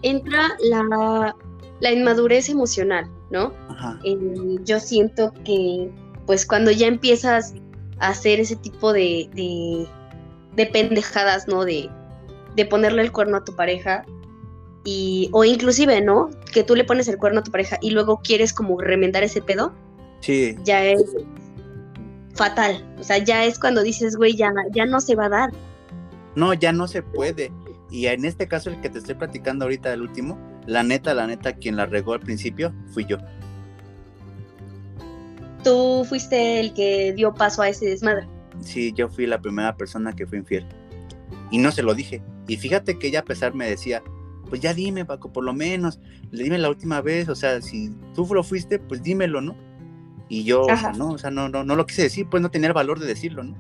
[0.03, 3.53] Entra la, inmadurez emocional, ¿no?
[4.05, 4.17] Eh,
[4.63, 5.91] yo siento que,
[6.25, 7.55] pues cuando ya empiezas
[7.99, 9.89] a hacer ese tipo de, de,
[10.55, 11.65] de pendejadas, ¿no?
[11.65, 11.91] De
[12.57, 14.05] de ponerle el cuerno a tu pareja
[14.85, 16.31] y o inclusive, ¿no?
[16.53, 19.43] Que tú le pones el cuerno a tu pareja y luego quieres como remendar ese
[19.43, 19.73] pedo.
[20.21, 20.57] Sí.
[20.65, 21.03] Ya es
[22.35, 22.85] fatal.
[22.99, 25.51] O sea, ya es cuando dices, güey, ya, ya no se va a dar.
[26.35, 27.53] No, ya no se puede.
[27.91, 31.27] Y en este caso, el que te estoy platicando ahorita, el último, la neta, la
[31.27, 33.19] neta, quien la regó al principio fui yo.
[35.65, 38.27] Tú fuiste el que dio paso a ese desmadre.
[38.61, 40.67] sí, yo fui la primera persona que fue infiel.
[41.51, 42.23] Y no se lo dije.
[42.47, 44.03] Y fíjate que ella a pesar me decía,
[44.49, 47.91] pues ya dime, Paco, por lo menos, le dime la última vez, o sea, si
[48.15, 49.57] tú lo fuiste, pues dímelo, ¿no?
[50.29, 52.51] Y yo, o sea, no, o sea, no, no, no lo quise decir, pues no
[52.51, 53.57] tenía el valor de decirlo, ¿no?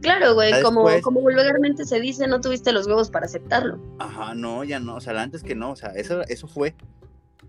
[0.00, 3.80] Claro, güey, como, como vulgarmente se dice, no tuviste los huevos para aceptarlo.
[3.98, 6.74] Ajá, no, ya no, o sea, antes que no, o sea, eso, eso fue.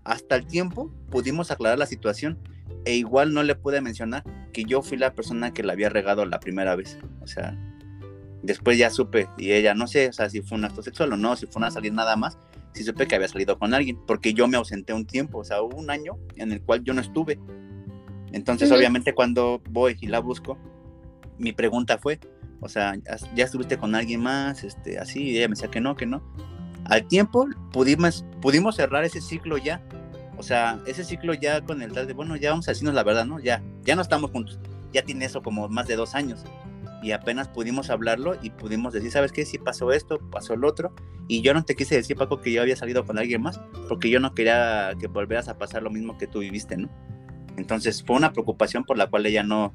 [0.04, 2.38] Hasta el tiempo pudimos aclarar la situación
[2.84, 6.24] e igual no le pude mencionar que yo fui la persona que la había regado
[6.24, 6.98] la primera vez.
[7.20, 7.56] O sea,
[8.42, 11.16] después ya supe y ella, no sé, o sea, si fue un acto sexual o
[11.16, 12.38] no, si fue una salir nada más,
[12.72, 15.62] sí supe que había salido con alguien, porque yo me ausenté un tiempo, o sea,
[15.62, 17.38] hubo un año en el cual yo no estuve.
[18.32, 20.56] Entonces, obviamente, cuando voy y la busco,
[21.38, 22.20] mi pregunta fue,
[22.60, 22.94] o sea,
[23.34, 26.22] ya estuviste con alguien más, este, así, y ella me decía que no, que no.
[26.84, 29.82] Al tiempo pudimos, pudimos cerrar ese ciclo ya,
[30.36, 33.02] o sea, ese ciclo ya con el tal de, bueno, ya vamos a decirnos la
[33.02, 33.40] verdad, ¿no?
[33.40, 34.60] Ya, ya no estamos juntos,
[34.92, 36.44] ya tiene eso como más de dos años
[37.02, 39.46] y apenas pudimos hablarlo y pudimos decir, ¿sabes qué?
[39.46, 40.94] Si pasó esto, pasó el otro.
[41.28, 44.10] Y yo no te quise decir, Paco, que yo había salido con alguien más, porque
[44.10, 46.88] yo no quería que volvieras a pasar lo mismo que tú viviste, ¿no?
[47.56, 49.72] Entonces fue una preocupación por la cual ella no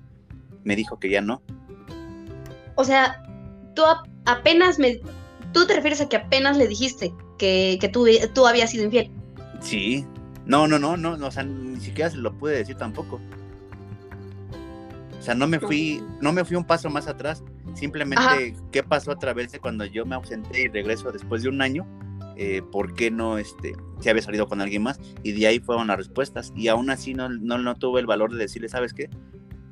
[0.63, 1.41] me dijo que ya no.
[2.76, 3.23] O sea,
[3.76, 3.84] tú
[4.26, 4.99] apenas me...
[5.53, 9.09] Tú te refieres a que apenas le dijiste que, que tú, tú habías sido infiel.
[9.61, 10.05] Sí.
[10.45, 13.19] No, no, no, no, o sea, ni siquiera se lo pude decir tampoco.
[15.26, 17.43] O sea, no me fui, no me fui un paso más atrás.
[17.73, 21.63] Simplemente, ¿qué pasó a través de cuando yo me ausenté y regreso después de un
[21.63, 21.84] año?
[22.38, 24.99] Eh, ¿Por qué no, este, se había salido con alguien más?
[25.23, 26.53] Y de ahí fueron las respuestas.
[26.55, 29.09] Y aún así no, no, no tuve el valor de decirle, ¿sabes qué?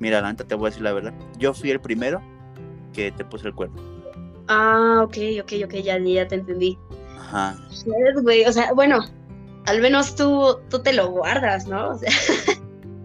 [0.00, 1.14] Mira, Lanta, te voy a decir la verdad.
[1.38, 2.20] Yo fui el primero
[2.92, 3.80] que te puse el cuerno.
[4.48, 6.76] Ah, ok, ok, ok, ya, ya te entendí.
[7.16, 7.56] Ajá.
[8.24, 9.04] güey, o sea, bueno,
[9.66, 11.90] al menos tú, tú te lo guardas, ¿no?
[11.94, 12.10] O sea.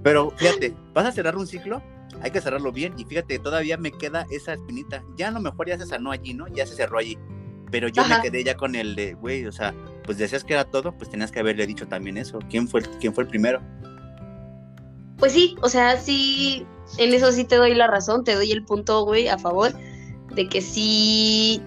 [0.02, 1.84] Pero fíjate, vas a cerrar un ciclo,
[2.22, 2.94] hay que cerrarlo bien.
[2.98, 5.04] Y fíjate, todavía me queda esa espinita.
[5.16, 6.48] Ya a lo mejor ya se sanó allí, ¿no?
[6.48, 7.18] Ya se cerró allí.
[7.72, 10.66] Pero yo me quedé ya con el de, güey, o sea, pues decías que era
[10.66, 12.40] todo, pues tenías que haberle dicho también eso.
[12.50, 13.62] ¿Quién fue, quién fue el primero?
[15.18, 16.66] Pues sí, o sea, sí,
[16.98, 19.72] en eso sí te doy la razón, te doy el punto, güey, a favor
[20.34, 21.62] de que sí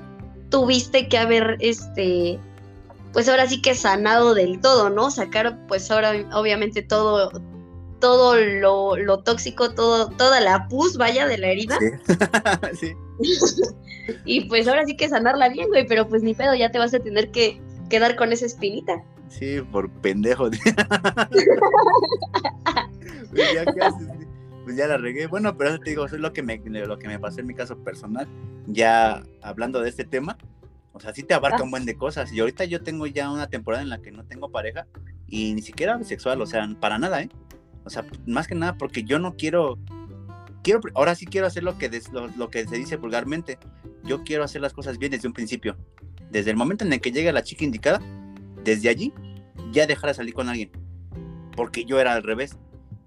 [0.50, 2.40] tuviste que haber, este,
[3.12, 5.10] pues ahora sí que sanado del todo, ¿no?
[5.10, 7.30] Sacar, pues ahora obviamente todo,
[8.02, 11.78] todo lo, tóxico, todo, toda la pus, vaya, de la herida.
[12.74, 12.94] Sí.
[14.24, 16.92] y pues ahora sí que sanarla bien, güey, pero pues ni pedo, ya te vas
[16.94, 19.04] a tener que quedar con esa espinita.
[19.28, 20.50] Sí, por pendejo.
[20.50, 20.66] pues,
[23.54, 23.92] ya,
[24.64, 25.28] pues ya la regué.
[25.28, 27.46] Bueno, pero eso te digo, eso es lo que me, lo que me pasó en
[27.46, 28.26] mi caso personal.
[28.66, 30.36] Ya hablando de este tema,
[30.92, 31.62] o sea, sí te abarca ah.
[31.62, 32.32] un buen de cosas.
[32.32, 34.88] Y ahorita yo tengo ya una temporada en la que no tengo pareja
[35.28, 37.30] y ni siquiera bisexual, o sea, para nada, ¿eh?
[37.84, 39.78] O sea, más que nada porque yo no quiero,
[40.62, 41.90] quiero, ahora sí quiero hacer lo que,
[42.36, 43.58] lo, que se dice vulgarmente.
[44.04, 45.76] Yo quiero hacer las cosas bien desde un principio.
[46.30, 48.00] Desde el momento en el que llegue la chica indicada,
[48.64, 49.12] desde allí,
[49.72, 50.70] ya dejar de salir con alguien.
[51.56, 52.56] Porque yo era al revés.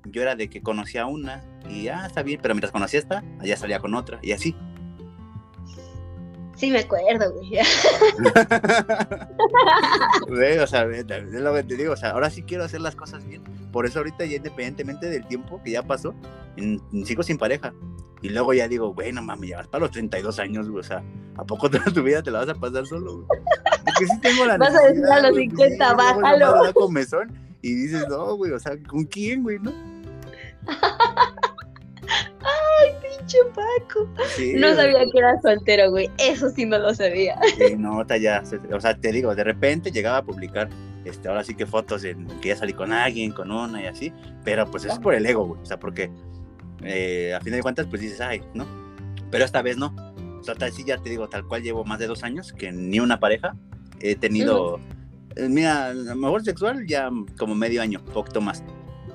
[0.05, 2.99] Yo era de que conocía a una y ya ah, está bien, pero mientras conocía
[2.99, 4.55] a esta, allá salía con otra y así.
[6.55, 7.49] Sí, me acuerdo, güey.
[10.59, 13.25] o sea, es lo que te digo, o sea, ahora sí quiero hacer las cosas
[13.25, 13.43] bien.
[13.75, 16.15] Por eso ahorita ya independientemente del tiempo que ya pasó,
[17.03, 17.73] sigo sin pareja.
[18.21, 21.03] Y luego ya digo, bueno, mami, ya vas para los 32 años, güey, o sea,
[21.35, 23.27] ¿a poco toda tu vida te la vas a pasar solo, güey?
[23.83, 26.71] Porque sí tengo la Vas a decir a los 50, bájalo.
[27.61, 29.73] y dices, no, güey, o sea, ¿con quién, güey, no?
[32.07, 34.07] Ay, pinche Paco.
[34.55, 36.09] no sabía que era soltero, güey.
[36.17, 37.37] Eso sí no lo sabía.
[37.57, 38.41] Sí, no, ya.
[38.71, 40.69] O sea, te digo, de repente llegaba a publicar,
[41.05, 44.13] este, ahora sí que fotos en que ya salí con alguien, con una y así.
[44.43, 45.61] Pero pues eso es por el ego, güey.
[45.61, 46.11] O sea, porque
[46.83, 48.65] eh, a fin de cuentas, pues dices, ay, ¿no?
[49.31, 49.93] Pero esta vez no.
[50.39, 52.71] O sea, tal, sí, ya te digo, tal cual llevo más de dos años que
[52.71, 53.55] ni una pareja
[53.99, 54.79] he tenido.
[55.35, 58.63] Eh, mira, a lo mejor sexual ya como medio año, poquito más.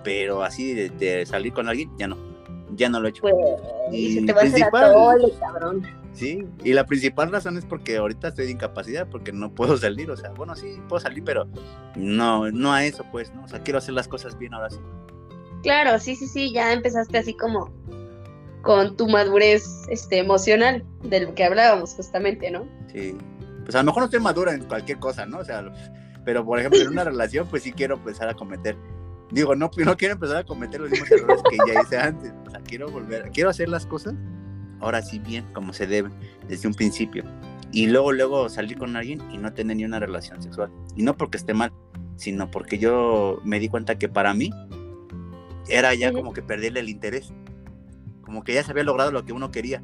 [0.03, 2.31] Pero así de salir con alguien, ya no
[2.77, 3.23] ya no lo he hecho.
[3.23, 3.35] Pues,
[3.93, 5.83] y se te va a hacer a cabrón.
[6.13, 10.11] Sí, y la principal razón es porque ahorita estoy de incapacidad, porque no puedo salir,
[10.11, 11.49] o sea, bueno, sí, puedo salir, pero
[11.97, 13.45] no, no a eso, pues, ¿no?
[13.45, 14.81] O sea, quiero hacer las cosas bien ahora sí.
[15.63, 17.73] Claro, sí, sí, sí, ya empezaste así como
[18.63, 22.67] con tu madurez este, emocional, de lo que hablábamos justamente, ¿no?
[22.93, 23.17] Sí,
[23.65, 25.39] pues a lo mejor no estoy madura en cualquier cosa, ¿no?
[25.39, 25.65] O sea,
[26.25, 28.77] pero por ejemplo en una relación, pues sí quiero empezar a cometer
[29.31, 32.33] digo, no, no quiero empezar a cometer los mismos errores que ya hice antes.
[32.47, 34.15] O sea, quiero volver, quiero hacer las cosas
[34.81, 36.11] ahora sí bien, como se debe,
[36.49, 37.25] desde un principio.
[37.73, 40.71] Y luego, luego salir con alguien y no tener ni una relación sexual.
[40.97, 41.73] Y no porque esté mal,
[42.17, 44.51] sino porque yo me di cuenta que para mí
[45.69, 47.33] era ya como que perderle el interés.
[48.23, 49.83] como que ya se había logrado lo que uno quería.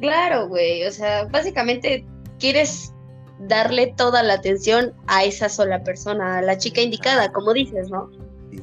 [0.00, 2.04] Claro, güey, o sea, básicamente
[2.38, 2.92] quieres
[3.48, 8.10] darle toda la atención a esa sola persona, a la chica indicada, como dices, ¿no?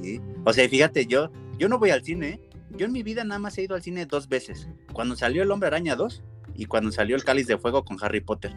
[0.01, 0.21] Sí.
[0.43, 2.44] O sea, fíjate, yo, yo no voy al cine, ¿eh?
[2.78, 5.51] Yo en mi vida nada más he ido al cine dos veces, cuando salió El
[5.51, 6.23] Hombre Araña 2
[6.55, 8.55] y cuando salió El Cáliz de Fuego con Harry Potter.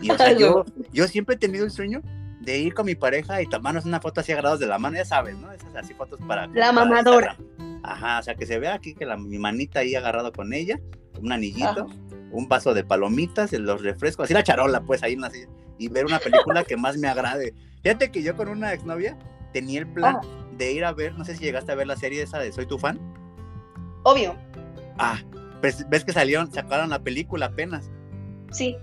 [0.00, 2.02] Y o sea, yo, yo siempre he tenido el sueño
[2.40, 5.04] de ir con mi pareja y tomarnos una foto así agarrados de la mano, ya
[5.04, 5.52] sabes, ¿no?
[5.52, 6.46] Esas así fotos para...
[6.48, 7.36] La mamadora.
[7.82, 10.80] Ajá, o sea, que se vea aquí que la, mi manita ahí agarrado con ella,
[11.20, 11.86] un anillito,
[12.30, 15.48] un vaso de palomitas, los refrescos, así la charola, pues ahí en la silla,
[15.78, 17.54] y ver una película que más me agrade.
[17.82, 19.18] Fíjate que yo con una exnovia
[19.52, 20.18] tenía el plan
[20.60, 22.66] de ir a ver, no sé si llegaste a ver la serie esa de Soy
[22.66, 23.00] tu fan.
[24.04, 24.36] Obvio.
[24.98, 25.18] Ah,
[25.60, 27.90] pues ves que salieron, sacaron la película apenas.
[28.52, 28.76] Sí.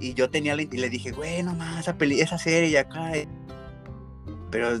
[0.00, 3.26] Y yo tenía, y le dije, güey, no más, esa, peli esa serie ya cae.
[4.50, 4.80] Pero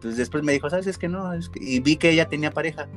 [0.00, 0.86] pues después me dijo, ¿sabes?
[0.86, 1.30] Es que no.
[1.54, 2.88] Y vi que ella tenía pareja.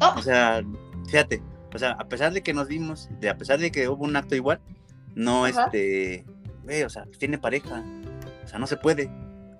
[0.00, 0.14] Oh.
[0.16, 0.62] O sea,
[1.06, 1.42] fíjate,
[1.74, 4.14] o sea, a pesar de que nos vimos, de, a pesar de que hubo un
[4.14, 4.60] acto igual,
[5.16, 6.24] no, este,
[6.62, 7.84] güey, o sea, tiene pareja.
[8.44, 9.10] O sea, no se puede.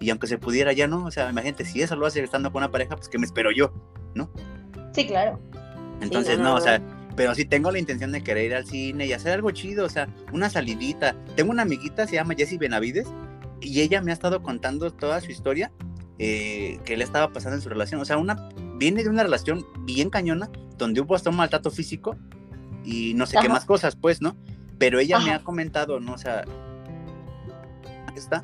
[0.00, 1.04] Y aunque se pudiera, ya no.
[1.04, 3.50] O sea, imagínate, si eso lo hace estando con una pareja, pues que me espero
[3.50, 3.72] yo,
[4.14, 4.30] ¿no?
[4.92, 5.40] Sí, claro.
[6.00, 6.80] Entonces, no, o sea,
[7.16, 9.88] pero sí tengo la intención de querer ir al cine y hacer algo chido, o
[9.88, 11.16] sea, una salidita.
[11.34, 13.08] Tengo una amiguita, se llama Jessie Benavides,
[13.60, 15.72] y ella me ha estado contando toda su historia
[16.18, 18.00] eh, que le estaba pasando en su relación.
[18.00, 22.16] O sea, una viene de una relación bien cañona, donde hubo hasta un maltrato físico
[22.84, 24.36] y no sé qué más cosas, pues, ¿no?
[24.78, 26.14] Pero ella me ha comentado, ¿no?
[26.14, 26.44] O sea,
[28.14, 28.42] está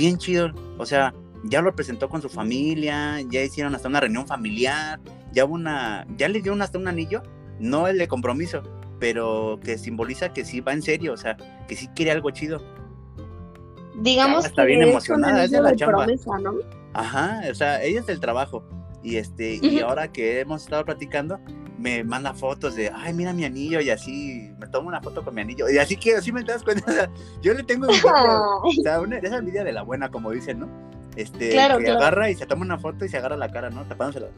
[0.00, 1.12] bien chido, o sea,
[1.44, 4.98] ya lo presentó con su familia, ya hicieron hasta una reunión familiar,
[5.32, 7.22] ya hubo una, ya le dio hasta un anillo,
[7.58, 8.62] no el de compromiso,
[8.98, 11.36] pero que simboliza que sí va en serio, o sea,
[11.68, 12.64] que sí quiere algo chido.
[13.96, 16.06] Digamos está bien emocionada, es de la chamba.
[16.06, 16.54] Promesa, ¿no?
[16.94, 18.64] Ajá, o sea, ella es del trabajo.
[19.02, 21.38] Y este, y ahora que hemos estado platicando,
[21.80, 25.34] me manda fotos de, ay, mira mi anillo, y así me tomo una foto con
[25.34, 25.68] mi anillo.
[25.70, 26.84] Y así que así me das cuenta.
[26.90, 27.10] O sea,
[27.40, 28.12] yo le tengo envidia,
[28.62, 30.68] o sea, una, esa envidia de la buena, como dicen, ¿no?
[31.16, 32.00] Este, Claro, que claro.
[32.00, 33.84] agarra y se toma una foto y se agarra la cara, ¿no?
[33.84, 34.28] Tapándosela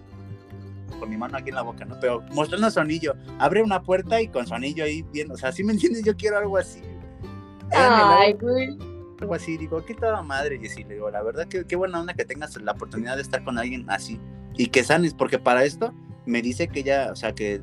[0.99, 1.99] con mi mano aquí en la boca, ¿no?
[2.01, 3.15] Pero mostrando su anillo.
[3.41, 5.35] Abre una puerta y con su anillo ahí viendo.
[5.35, 6.05] O sea, ¿sí me entiendes?
[6.05, 6.81] Yo quiero algo así.
[7.73, 8.79] Ay, güey.
[9.21, 11.99] algo así, digo, qué toda madre, y sí, le digo, la verdad, que qué buena
[11.99, 14.21] onda que tengas la oportunidad de estar con alguien así
[14.55, 15.93] y que sanes, porque para esto
[16.27, 17.61] me dice que ya, o sea, que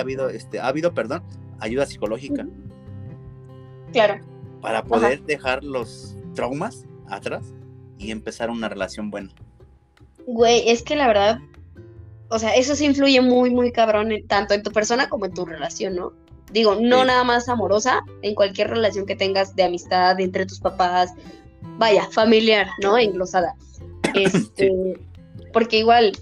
[0.00, 1.22] habido, este, ha habido, perdón,
[1.58, 2.46] ayuda psicológica
[3.92, 4.20] Claro.
[4.60, 7.52] para poder dejar los traumas atrás
[7.98, 9.30] y empezar una relación buena.
[10.26, 11.38] Güey, es que la verdad,
[12.28, 15.34] o sea, eso sí influye muy, muy cabrón, en- tanto en tu persona como en
[15.34, 16.12] tu relación, ¿no?
[16.52, 17.06] Digo, no Sí.
[17.06, 21.12] nada más amorosa, en cualquier relación que tengas de amistad entre tus papás,
[21.78, 22.98] vaya, familiar, ¿no?
[22.98, 23.54] Englosada.
[24.14, 24.70] Este,
[25.52, 26.12] porque igual,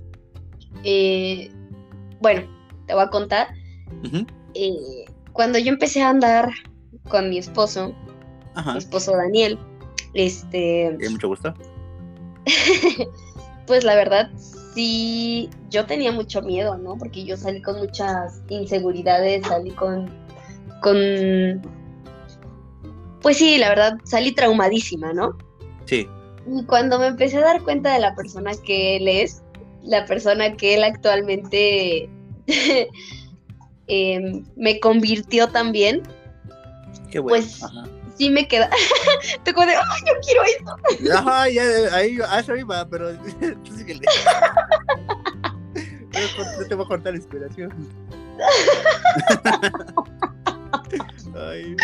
[0.84, 1.50] eh,
[2.24, 2.40] bueno,
[2.86, 3.48] te voy a contar,
[4.54, 5.04] eh,
[5.34, 6.48] cuando yo empecé a andar
[7.10, 7.94] con mi esposo,
[8.54, 9.58] Ajá, mi esposo Daniel,
[10.14, 11.52] este, mucho gusto.
[13.66, 14.30] pues la verdad,
[14.74, 16.96] sí, yo tenía mucho miedo, ¿no?
[16.96, 20.08] Porque yo salí con muchas inseguridades, salí con,
[20.80, 21.60] con,
[23.20, 25.36] pues sí, la verdad, salí traumadísima, ¿no?
[25.84, 26.08] Sí,
[26.50, 29.42] Y cuando me empecé a dar cuenta de la persona que él es,
[29.82, 32.08] la persona que él actualmente
[33.86, 36.02] em, me convirtió también,
[37.10, 37.44] qué bueno.
[37.44, 37.84] Pues, Ajá.
[38.16, 38.70] sí me queda,
[39.44, 40.76] te como de, ¡ay, yo quiero esto!
[41.14, 41.62] Ajá, ya,
[41.94, 43.12] ahí, a eso iba, pero.
[46.14, 47.72] No te voy a cortar la inspiración.
[51.36, 51.76] Ay,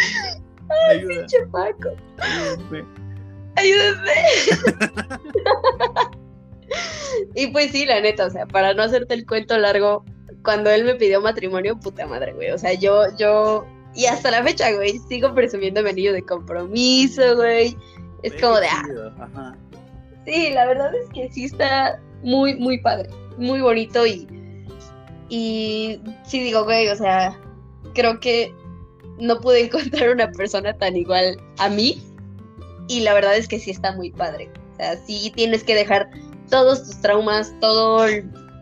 [0.91, 1.27] ayuda.
[1.27, 2.85] Che, Paco, ayúdame.
[3.57, 4.13] ayúdame.
[7.35, 10.05] y pues sí, la neta, o sea, para no hacerte el cuento largo,
[10.43, 14.43] cuando él me pidió matrimonio, puta madre, güey, o sea, yo, yo, y hasta la
[14.43, 17.77] fecha, güey, sigo presumiendo mi anillo de compromiso, güey.
[18.23, 18.85] Es como de, ah,
[19.19, 19.57] Ajá.
[20.25, 24.29] Sí, la verdad es que sí está muy, muy padre, muy bonito y,
[25.29, 27.39] y sí digo, güey, o sea,
[27.95, 28.55] creo que
[29.19, 32.03] no pude encontrar una persona tan igual a mí
[32.89, 34.51] y la verdad es que sí está muy padre.
[34.73, 36.11] O sea, sí tienes que dejar
[36.51, 38.07] todos tus traumas, todo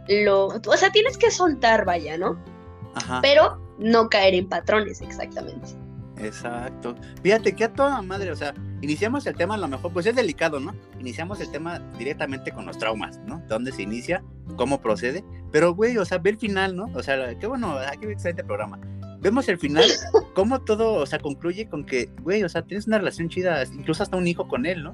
[0.09, 2.39] lo, o sea, tienes que soltar, vaya, ¿no?
[2.95, 3.21] Ajá.
[3.23, 5.69] Pero no caer en patrones, exactamente.
[6.21, 6.97] Exacto.
[7.23, 10.17] Fíjate que a toda madre, o sea, iniciamos el tema a lo mejor, pues es
[10.17, 10.75] delicado, ¿no?
[10.99, 13.43] Iniciamos el tema directamente con los traumas, ¿no?
[13.49, 14.23] ¿Dónde se inicia?
[14.57, 15.25] ¿Cómo procede?
[15.53, 16.87] Pero, güey, o sea, ve el final, ¿no?
[16.95, 18.79] O sea, qué bueno, ah, qué excelente programa.
[19.21, 19.85] Vemos el final,
[20.35, 24.03] cómo todo, o sea, concluye con que, güey, o sea, tienes una relación chida, incluso
[24.03, 24.93] hasta un hijo con él, ¿no?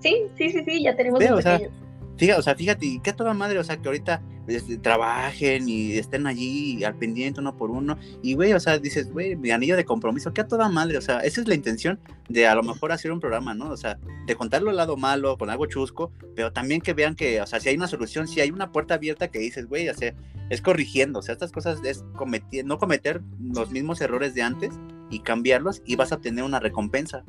[0.00, 1.87] Sí, sí, sí, sí, ya tenemos Ve, un o sea, pequeño.
[2.18, 5.92] Fíjate, o sea, fíjate, y qué toda madre, o sea, que ahorita este, trabajen y
[5.92, 7.96] estén allí al pendiente uno por uno.
[8.22, 11.00] Y, güey, o sea, dices, güey, mi anillo de compromiso, que a toda madre, o
[11.00, 13.70] sea, esa es la intención de a lo mejor hacer un programa, ¿no?
[13.70, 17.40] O sea, de contarlo al lado malo, con algo chusco, pero también que vean que,
[17.40, 19.94] o sea, si hay una solución, si hay una puerta abierta que dices, güey, o
[19.94, 20.12] sea,
[20.50, 24.74] es corrigiendo, o sea, estas cosas es cometer, no cometer los mismos errores de antes
[25.08, 27.22] y cambiarlos y vas a tener una recompensa.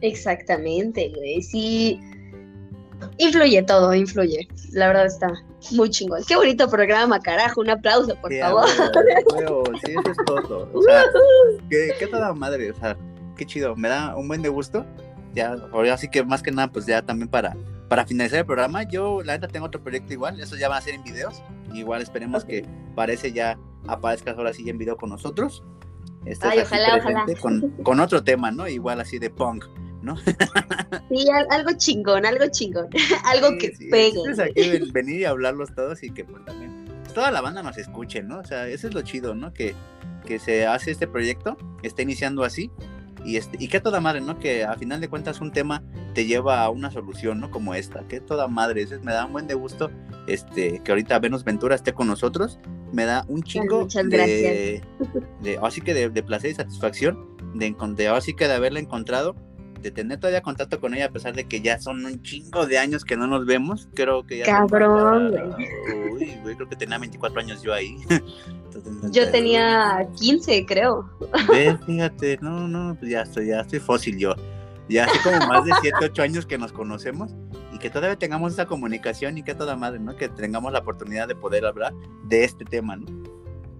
[0.00, 2.00] Exactamente, güey, sí
[3.18, 4.48] Influye todo, influye.
[4.72, 5.32] La verdad está
[5.72, 6.22] muy chingón.
[6.26, 7.60] Qué bonito programa, carajo.
[7.60, 8.68] Un aplauso, por favor.
[9.84, 10.70] sí, eso es todo.
[10.72, 11.04] O sea,
[11.68, 12.96] qué, qué toda madre, o sea,
[13.36, 13.76] qué chido.
[13.76, 14.86] Me da un buen de gusto.
[15.34, 17.56] Ya, ahora sí que más que nada, pues ya también para,
[17.88, 20.40] para finalizar el programa, yo la neta tengo otro proyecto igual.
[20.40, 21.42] Eso ya va a ser en videos.
[21.72, 25.62] Igual esperemos que parece ya aparezcas ahora sí en video con nosotros.
[26.42, 27.26] Ay, ojalá, ojalá.
[27.40, 28.68] Con, con otro tema, ¿no?
[28.68, 29.64] Igual así de punk.
[30.02, 30.16] ¿No?
[30.16, 32.88] Sí, algo chingón, algo chingón,
[33.24, 34.18] algo que pegue.
[34.30, 38.22] Es aquí venir y hablarlos todos y que pues también toda la banda nos escuche,
[38.22, 38.38] ¿no?
[38.38, 39.52] O sea, eso es lo chido, ¿no?
[39.52, 39.74] Que,
[40.26, 42.70] que se hace este proyecto, está iniciando así
[43.24, 44.38] y, este, y que toda madre, ¿no?
[44.38, 45.82] Que a final de cuentas un tema
[46.14, 47.50] te lleva a una solución, ¿no?
[47.50, 49.90] Como esta, que toda madre, eso me da un buen de gusto
[50.26, 52.58] este, que ahorita Venus Ventura esté con nosotros,
[52.92, 54.82] me da un chingo de,
[55.42, 59.34] de, así que de, placer y satisfacción de, de así que de haberla encontrado
[59.80, 62.78] de tener todavía contacto con ella a pesar de que ya son un chingo de
[62.78, 63.88] años que no nos vemos.
[63.94, 64.44] Creo que ya.
[64.44, 65.54] Cabrón,
[66.12, 67.96] Uy, güey, creo que tenía 24 años yo ahí.
[69.10, 71.08] yo tenía 15, creo.
[71.48, 74.34] Ve, fíjate, no, no, pues ya estoy, ya estoy fósil yo.
[74.88, 77.34] Ya hace como más de 7, 8 años que nos conocemos
[77.72, 80.16] y que todavía tengamos esa comunicación y que toda madre, ¿no?
[80.16, 81.92] Que tengamos la oportunidad de poder hablar
[82.24, 83.06] de este tema, ¿no?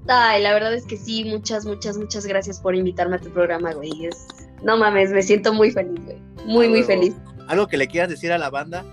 [0.06, 3.72] Ay, la verdad es que sí, muchas, muchas, muchas gracias por invitarme a tu programa,
[3.74, 4.06] güey.
[4.06, 4.26] Es,
[4.62, 6.16] no mames, me siento muy feliz, güey.
[6.46, 7.14] Muy, muy feliz.
[7.46, 8.84] Algo que le quieras decir a la banda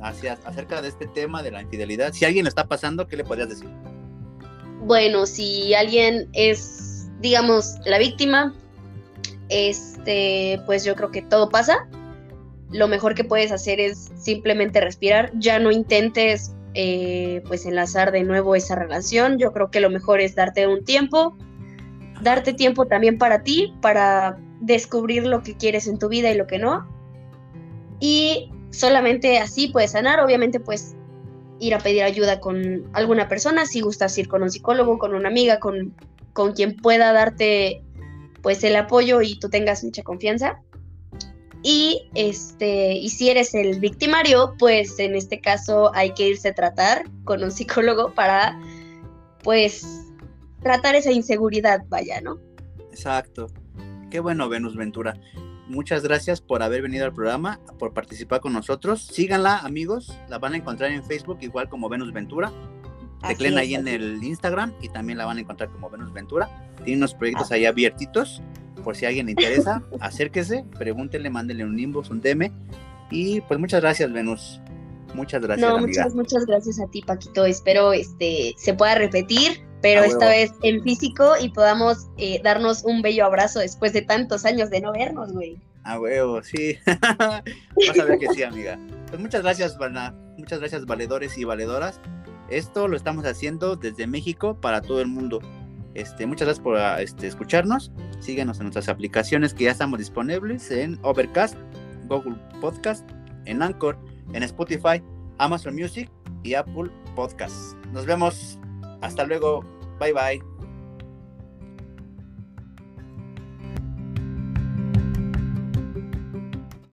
[0.00, 2.12] hacia, acerca de este tema de la infidelidad.
[2.12, 3.68] Si alguien está pasando, ¿qué le podrías decir?
[4.80, 8.54] Bueno, si alguien es, digamos, la víctima,
[9.48, 11.88] este, pues yo creo que todo pasa.
[12.70, 15.30] Lo mejor que puedes hacer es simplemente respirar.
[15.38, 19.38] Ya no intentes, eh, pues, enlazar de nuevo esa relación.
[19.38, 21.36] Yo creo que lo mejor es darte un tiempo,
[22.20, 26.46] darte tiempo también para ti, para descubrir lo que quieres en tu vida y lo
[26.46, 26.88] que no.
[28.00, 30.96] Y solamente así puedes sanar, obviamente pues
[31.60, 35.28] ir a pedir ayuda con alguna persona, si gustas ir con un psicólogo, con una
[35.28, 35.94] amiga, con,
[36.32, 37.82] con quien pueda darte
[38.42, 40.60] pues el apoyo y tú tengas mucha confianza.
[41.62, 46.54] Y este, y si eres el victimario, pues en este caso hay que irse a
[46.54, 48.60] tratar con un psicólogo para
[49.42, 49.86] pues
[50.62, 52.38] tratar esa inseguridad, vaya, ¿no?
[52.90, 53.46] Exacto.
[54.14, 55.18] Qué bueno, Venus Ventura.
[55.66, 59.02] Muchas gracias por haber venido al programa, por participar con nosotros.
[59.02, 60.16] Síganla, amigos.
[60.28, 62.52] La van a encontrar en Facebook, igual como Venus Ventura.
[63.26, 66.48] Teclen ahí en el Instagram y también la van a encontrar como Venus Ventura.
[66.84, 67.56] Tiene unos proyectos ah.
[67.56, 68.40] ahí abiertitos.
[68.84, 72.52] Por si a alguien le interesa, acérquese, pregúntenle, mándenle un inbox, un DM.
[73.10, 74.60] Y pues muchas gracias, Venus.
[75.12, 75.68] Muchas gracias.
[75.68, 77.46] No, muchas, muchas gracias a ti, Paquito.
[77.46, 83.02] Espero este se pueda repetir pero esta vez en físico y podamos eh, darnos un
[83.02, 85.58] bello abrazo después de tantos años de no vernos, güey.
[85.82, 86.78] A huevo, sí.
[86.86, 88.78] Vas a ver que sí, amiga.
[89.08, 89.76] Pues muchas gracias.
[90.38, 92.00] Muchas gracias, valedores y valedoras.
[92.48, 95.40] Esto lo estamos haciendo desde México para todo el mundo.
[95.92, 97.92] Este, muchas gracias por este, escucharnos.
[98.20, 101.58] Síguenos en nuestras aplicaciones que ya estamos disponibles en Overcast,
[102.08, 103.06] Google Podcast,
[103.44, 103.98] en Anchor,
[104.32, 105.02] en Spotify,
[105.36, 106.10] Amazon Music
[106.42, 107.76] y Apple Podcasts.
[107.92, 108.58] Nos vemos.
[109.02, 109.73] Hasta luego.
[109.98, 110.53] Bye bye.